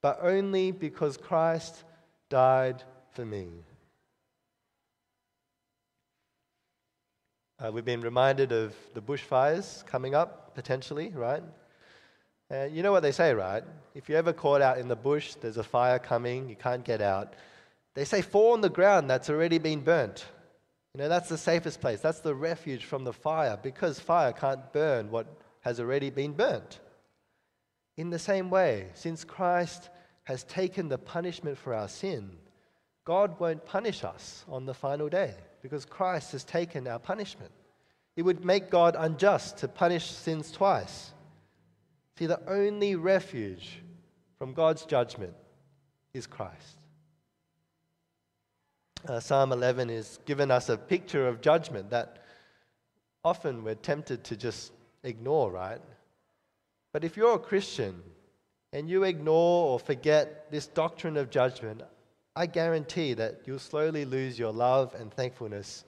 but 0.00 0.18
only 0.22 0.72
because 0.72 1.18
Christ 1.18 1.84
died 2.30 2.82
for 3.10 3.26
me. 3.26 3.48
Uh, 7.62 7.70
we've 7.70 7.84
been 7.84 8.00
reminded 8.00 8.52
of 8.52 8.74
the 8.94 9.02
bushfires 9.02 9.84
coming 9.84 10.14
up, 10.14 10.54
potentially, 10.54 11.12
right? 11.14 11.42
You 12.50 12.82
know 12.82 12.92
what 12.92 13.02
they 13.02 13.12
say, 13.12 13.34
right? 13.34 13.62
If 13.94 14.08
you're 14.08 14.18
ever 14.18 14.32
caught 14.32 14.62
out 14.62 14.78
in 14.78 14.88
the 14.88 14.96
bush, 14.96 15.34
there's 15.34 15.58
a 15.58 15.62
fire 15.62 15.98
coming, 15.98 16.48
you 16.48 16.56
can't 16.56 16.84
get 16.84 17.02
out. 17.02 17.34
They 17.94 18.04
say, 18.04 18.22
fall 18.22 18.52
on 18.52 18.60
the 18.60 18.70
ground 18.70 19.10
that's 19.10 19.28
already 19.28 19.58
been 19.58 19.80
burnt. 19.80 20.24
You 20.94 21.02
know, 21.02 21.08
that's 21.08 21.28
the 21.28 21.36
safest 21.36 21.80
place. 21.80 22.00
That's 22.00 22.20
the 22.20 22.34
refuge 22.34 22.84
from 22.84 23.04
the 23.04 23.12
fire 23.12 23.58
because 23.62 24.00
fire 24.00 24.32
can't 24.32 24.72
burn 24.72 25.10
what 25.10 25.26
has 25.60 25.78
already 25.78 26.08
been 26.10 26.32
burnt. 26.32 26.80
In 27.96 28.10
the 28.10 28.18
same 28.18 28.48
way, 28.48 28.88
since 28.94 29.24
Christ 29.24 29.90
has 30.24 30.44
taken 30.44 30.88
the 30.88 30.98
punishment 30.98 31.58
for 31.58 31.74
our 31.74 31.88
sin, 31.88 32.30
God 33.04 33.38
won't 33.40 33.66
punish 33.66 34.04
us 34.04 34.44
on 34.48 34.64
the 34.64 34.74
final 34.74 35.08
day 35.08 35.34
because 35.60 35.84
Christ 35.84 36.32
has 36.32 36.44
taken 36.44 36.86
our 36.86 36.98
punishment. 36.98 37.50
It 38.16 38.22
would 38.22 38.44
make 38.44 38.70
God 38.70 38.96
unjust 38.98 39.58
to 39.58 39.68
punish 39.68 40.06
sins 40.10 40.50
twice. 40.50 41.12
See, 42.18 42.26
the 42.26 42.40
only 42.50 42.96
refuge 42.96 43.80
from 44.40 44.52
God's 44.52 44.84
judgment 44.84 45.34
is 46.12 46.26
Christ. 46.26 46.80
Uh, 49.06 49.20
Psalm 49.20 49.52
11 49.52 49.88
is 49.88 50.18
given 50.26 50.50
us 50.50 50.68
a 50.68 50.76
picture 50.76 51.28
of 51.28 51.40
judgment 51.40 51.90
that 51.90 52.24
often 53.22 53.62
we're 53.62 53.76
tempted 53.76 54.24
to 54.24 54.36
just 54.36 54.72
ignore, 55.04 55.52
right? 55.52 55.80
But 56.92 57.04
if 57.04 57.16
you're 57.16 57.36
a 57.36 57.38
Christian 57.38 58.02
and 58.72 58.90
you 58.90 59.04
ignore 59.04 59.68
or 59.68 59.78
forget 59.78 60.50
this 60.50 60.66
doctrine 60.66 61.16
of 61.16 61.30
judgment, 61.30 61.82
I 62.34 62.46
guarantee 62.46 63.14
that 63.14 63.42
you'll 63.44 63.60
slowly 63.60 64.04
lose 64.04 64.40
your 64.40 64.52
love 64.52 64.92
and 64.98 65.14
thankfulness 65.14 65.84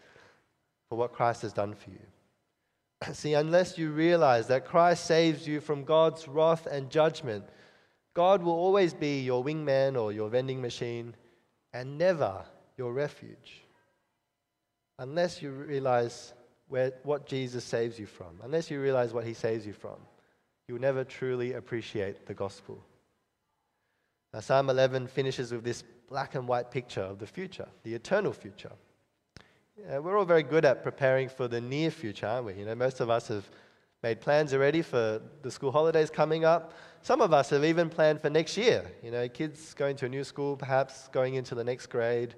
for 0.89 0.97
what 0.97 1.13
Christ 1.13 1.43
has 1.43 1.53
done 1.53 1.75
for 1.75 1.91
you. 1.91 2.07
See, 3.13 3.35
unless 3.35 3.79
you 3.79 3.91
realize 3.91 4.47
that 4.49 4.67
Christ 4.67 5.07
saves 5.07 5.47
you 5.47 5.61
from 5.61 5.85
God's 5.85 6.29
wrath 6.29 6.67
and 6.67 6.91
judgment, 6.91 7.45
God 8.15 8.43
will 8.43 8.53
always 8.53 8.93
be 8.93 9.21
your 9.21 9.45
wingman 9.45 10.01
or 10.01 10.13
your 10.13 10.29
vending 10.29 10.61
machine 10.61 11.15
and 11.73 11.97
never 11.99 12.45
your 12.77 12.93
refuge. 12.93 13.63
Unless 14.99 15.41
you 15.41 15.51
realize 15.51 16.35
where, 16.69 16.93
what 17.05 17.27
Jesus 17.27 17.65
saves 17.65 17.99
you 17.99 18.07
from, 18.07 18.39
unless 18.43 18.71
you 18.71 18.81
realize 18.81 19.13
what 19.13 19.25
he 19.25 19.35
saves 19.35 19.67
you 19.67 19.73
from, 19.73 19.97
you 20.69 20.75
will 20.75 20.81
never 20.81 21.05
truly 21.05 21.55
appreciate 21.55 22.27
the 22.27 22.35
gospel. 22.35 22.85
Now, 24.33 24.41
Psalm 24.41 24.71
11 24.71 25.09
finishes 25.09 25.53
with 25.53 25.65
this 25.65 25.83
black 26.09 26.35
and 26.35 26.47
white 26.47 26.71
picture 26.71 27.01
of 27.01 27.19
the 27.19 27.27
future, 27.27 27.67
the 27.83 27.95
eternal 27.95 28.33
future. 28.33 28.73
We're 29.77 30.19
all 30.19 30.25
very 30.25 30.43
good 30.43 30.65
at 30.65 30.83
preparing 30.83 31.29
for 31.29 31.49
the 31.49 31.61
near 31.61 31.91
future, 31.91 32.27
aren't 32.27 32.47
we? 32.47 32.55
You 32.55 32.65
know, 32.65 32.75
most 32.75 33.01
of 33.01 33.11
us 33.11 33.29
have 33.29 33.49
made 34.03 34.21
plans 34.21 34.55
already 34.55 34.83
for 34.83 35.21
the 35.43 35.51
school 35.51 35.73
holidays 35.73 36.11
coming 36.11 36.45
up. 36.45 36.73
Some 37.03 37.21
of 37.21 37.33
us 37.33 37.51
have 37.51 37.65
even 37.65 37.89
planned 37.89 38.21
for 38.21 38.31
next 38.31 38.57
year. 38.57 38.91
You 39.03 39.11
know, 39.11 39.29
kids 39.29 39.75
going 39.75 39.97
to 39.97 40.07
a 40.07 40.09
new 40.09 40.25
school, 40.25 40.57
perhaps 40.57 41.09
going 41.09 41.35
into 41.35 41.55
the 41.55 41.65
next 41.65 41.87
grade, 41.87 42.35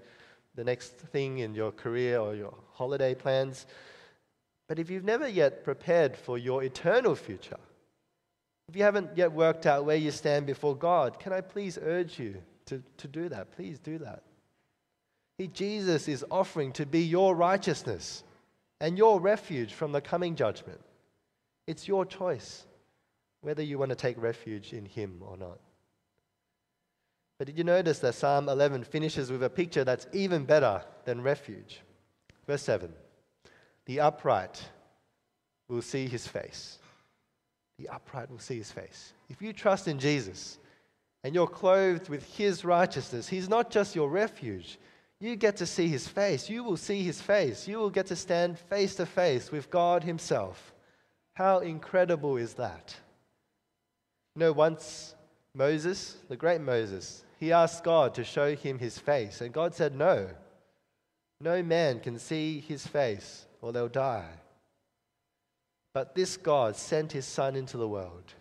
the 0.55 0.65
next 0.65 0.93
thing 0.99 1.39
in 1.39 1.55
your 1.55 1.73
career 1.73 2.19
or 2.19 2.35
your 2.35 2.55
holiday 2.73 3.15
plans. 3.15 3.67
But 4.69 4.79
if 4.79 4.91
you've 4.91 5.05
never 5.05 5.29
yet 5.29 5.65
prepared 5.65 6.17
for 6.17 6.39
your 6.39 6.63
eternal 6.63 7.15
future, 7.15 7.59
if 8.69 8.77
you 8.77 8.83
haven't 8.83 9.17
yet 9.17 9.33
worked 9.33 9.67
out 9.67 9.85
where 9.85 9.97
you 9.97 10.11
stand 10.11 10.47
before 10.47 10.77
God, 10.77 11.19
can 11.19 11.33
I 11.33 11.41
please 11.41 11.79
urge 11.83 12.19
you 12.19 12.37
to, 12.67 12.83
to 12.97 13.09
do 13.09 13.29
that? 13.29 13.53
Please 13.53 13.79
do 13.79 13.99
that. 13.99 14.23
He, 15.39 15.49
Jesus 15.49 16.09
is 16.09 16.25
offering 16.31 16.73
to 16.73 16.87
be 16.87 17.01
your 17.01 17.35
righteousness 17.35 18.23
and 18.81 18.99
your 18.99 19.21
refuge 19.21 19.73
from 19.73 19.93
the 19.93 20.01
coming 20.01 20.37
judgment. 20.37 20.81
It's 21.67 21.89
your 21.89 22.05
choice 22.05 22.67
whether 23.41 23.63
you 23.63 23.79
want 23.79 23.91
to 23.91 23.97
take 23.97 24.21
refuge 24.21 24.73
in 24.73 24.87
Him 24.87 25.21
or 25.21 25.37
not. 25.37 25.59
But 27.39 27.47
did 27.47 27.59
you 27.59 27.65
notice 27.65 27.99
that 28.01 28.15
Psalm 28.15 28.49
11 28.49 28.85
finishes 28.85 29.31
with 29.31 29.43
a 29.43 29.51
picture 29.51 29.85
that's 29.85 30.07
even 30.13 30.45
better 30.45 30.83
than 31.05 31.23
refuge? 31.23 31.81
Verse 32.47 32.63
7 32.63 32.93
The 33.87 34.01
upright 34.01 34.63
will 35.69 35.83
see 35.83 36.07
his 36.07 36.27
face 36.27 36.79
the 37.83 37.89
upright 37.89 38.31
will 38.31 38.39
see 38.39 38.59
his 38.59 38.71
face. 38.71 39.13
If 39.29 39.43
you 39.43 39.53
trust 39.53 39.89
in 39.89 39.99
Jesus 39.99 40.59
and 41.25 41.35
you're 41.35 41.49
clothed 41.49 42.09
with 42.09 42.25
his 42.37 42.65
righteousness, 42.65 43.29
he's 43.29 43.49
not 43.49 43.71
just 43.71 43.97
your 43.97 44.09
refuge. 44.09 44.79
You 45.23 45.37
get 45.37 45.59
to 45.59 45.67
see 45.67 45.87
his 45.87 46.09
face. 46.09 46.51
You 46.51 46.65
will 46.65 46.77
see 46.77 47.05
his 47.05 47.23
face. 47.23 47.69
You 47.69 47.79
will 47.79 47.91
get 47.91 48.07
to 48.07 48.17
stand 48.17 48.59
face 48.59 48.97
to 48.97 49.07
face 49.07 49.53
with 49.53 49.71
God 49.71 50.03
himself. 50.03 50.75
How 51.35 51.61
incredible 51.61 52.37
is 52.39 52.55
that? 52.55 52.97
You 54.35 54.41
know, 54.41 54.53
once 54.53 55.15
Moses, 55.55 56.17
the 56.29 56.35
great 56.37 56.61
Moses, 56.61 57.23
he 57.39 57.53
asked 57.53 57.85
God 57.85 58.17
to 58.17 58.25
show 58.25 58.57
him 58.57 58.81
his 58.81 58.99
face, 58.99 59.41
and 59.41 59.53
God 59.53 59.77
said, 59.77 59.95
No. 59.95 60.29
No 61.41 61.63
man 61.63 62.01
can 62.01 62.19
see 62.19 62.59
his 62.59 62.85
face, 62.85 63.47
or 63.61 63.73
they'll 63.73 63.87
die. 63.87 64.29
But 65.95 66.17
this 66.17 66.37
God 66.37 66.75
sent 66.75 67.13
his 67.13 67.27
Son 67.27 67.55
into 67.55 67.77
the 67.77 67.89
world. 67.89 68.35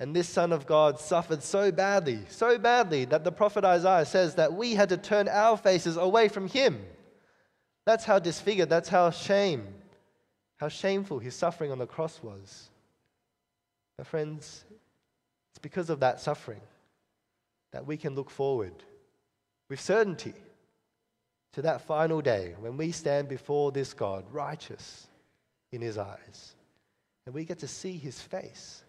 And 0.00 0.14
this 0.14 0.28
Son 0.28 0.52
of 0.52 0.66
God 0.66 0.98
suffered 0.98 1.42
so 1.42 1.70
badly, 1.70 2.20
so 2.28 2.58
badly, 2.58 3.04
that 3.06 3.22
the 3.22 3.32
prophet 3.32 3.64
Isaiah 3.64 4.04
says 4.04 4.34
that 4.34 4.52
we 4.52 4.74
had 4.74 4.88
to 4.88 4.96
turn 4.96 5.28
our 5.28 5.56
faces 5.56 5.96
away 5.96 6.28
from 6.28 6.48
him. 6.48 6.84
That's 7.86 8.04
how 8.04 8.18
disfigured, 8.18 8.68
that's 8.68 8.88
how 8.88 9.10
shame, 9.10 9.66
how 10.56 10.68
shameful 10.68 11.20
his 11.20 11.36
suffering 11.36 11.70
on 11.70 11.78
the 11.78 11.86
cross 11.86 12.20
was. 12.22 12.70
But, 13.96 14.06
friends, 14.06 14.64
it's 15.50 15.60
because 15.60 15.90
of 15.90 16.00
that 16.00 16.20
suffering 16.20 16.60
that 17.72 17.86
we 17.86 17.96
can 17.96 18.14
look 18.14 18.30
forward 18.30 18.74
with 19.68 19.80
certainty 19.80 20.34
to 21.52 21.62
that 21.62 21.82
final 21.82 22.20
day 22.20 22.54
when 22.58 22.76
we 22.76 22.90
stand 22.90 23.28
before 23.28 23.70
this 23.70 23.94
God, 23.94 24.24
righteous 24.32 25.06
in 25.70 25.80
his 25.80 25.98
eyes. 25.98 26.54
And 27.26 27.34
we 27.34 27.44
get 27.44 27.60
to 27.60 27.68
see 27.68 27.96
his 27.96 28.20
face 28.20 28.82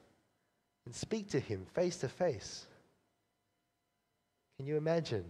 and 0.86 0.94
speak 0.94 1.30
to 1.30 1.40
him 1.40 1.66
face 1.74 1.98
to 1.98 2.10
face. 2.10 2.66
Can 4.58 4.68
you 4.68 4.78
imagine 4.78 5.26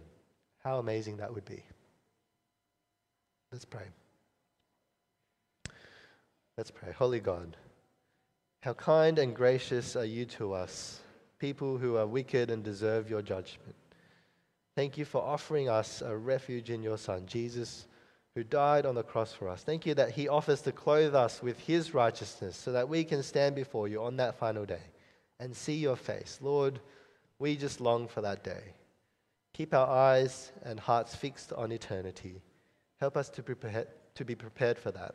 how 0.62 0.78
amazing 0.78 1.16
that 1.18 1.32
would 1.34 1.44
be? 1.44 1.62
Let's 3.50 3.64
pray. 3.64 3.86
Let's 6.56 6.70
pray. 6.70 6.92
Holy 6.92 7.20
God, 7.20 7.56
how 8.62 8.74
kind 8.74 9.18
and 9.18 9.34
gracious 9.34 9.96
are 9.96 10.04
you 10.04 10.24
to 10.26 10.52
us, 10.52 11.00
people 11.38 11.78
who 11.78 11.96
are 11.96 12.06
wicked 12.06 12.50
and 12.50 12.62
deserve 12.62 13.10
your 13.10 13.22
judgment. 13.22 13.74
Thank 14.74 14.98
you 14.98 15.04
for 15.04 15.22
offering 15.22 15.68
us 15.68 16.02
a 16.02 16.16
refuge 16.16 16.70
in 16.70 16.82
your 16.82 16.98
Son, 16.98 17.24
Jesus 17.26 17.86
who 18.36 18.44
died 18.44 18.84
on 18.84 18.94
the 18.94 19.02
cross 19.02 19.32
for 19.32 19.48
us. 19.48 19.62
Thank 19.62 19.86
you 19.86 19.94
that 19.94 20.10
he 20.10 20.28
offers 20.28 20.60
to 20.60 20.72
clothe 20.72 21.14
us 21.14 21.42
with 21.42 21.58
his 21.60 21.94
righteousness 21.94 22.54
so 22.54 22.70
that 22.72 22.86
we 22.86 23.02
can 23.02 23.22
stand 23.22 23.54
before 23.54 23.88
you 23.88 24.02
on 24.02 24.18
that 24.18 24.34
final 24.34 24.66
day 24.66 24.82
and 25.40 25.54
see 25.54 25.74
your 25.74 25.96
face. 25.96 26.38
Lord, 26.40 26.80
we 27.38 27.56
just 27.56 27.80
long 27.80 28.08
for 28.08 28.20
that 28.22 28.42
day. 28.42 28.74
Keep 29.52 29.74
our 29.74 29.88
eyes 29.88 30.52
and 30.64 30.78
hearts 30.78 31.14
fixed 31.14 31.52
on 31.52 31.72
eternity. 31.72 32.42
Help 33.00 33.16
us 33.16 33.28
to, 33.30 33.42
prepare, 33.42 33.86
to 34.14 34.24
be 34.24 34.34
prepared 34.34 34.78
for 34.78 34.90
that. 34.90 35.14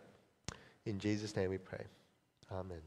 In 0.86 1.00
Jesus' 1.00 1.36
name 1.36 1.50
we 1.50 1.58
pray. 1.58 1.84
Amen. 2.52 2.82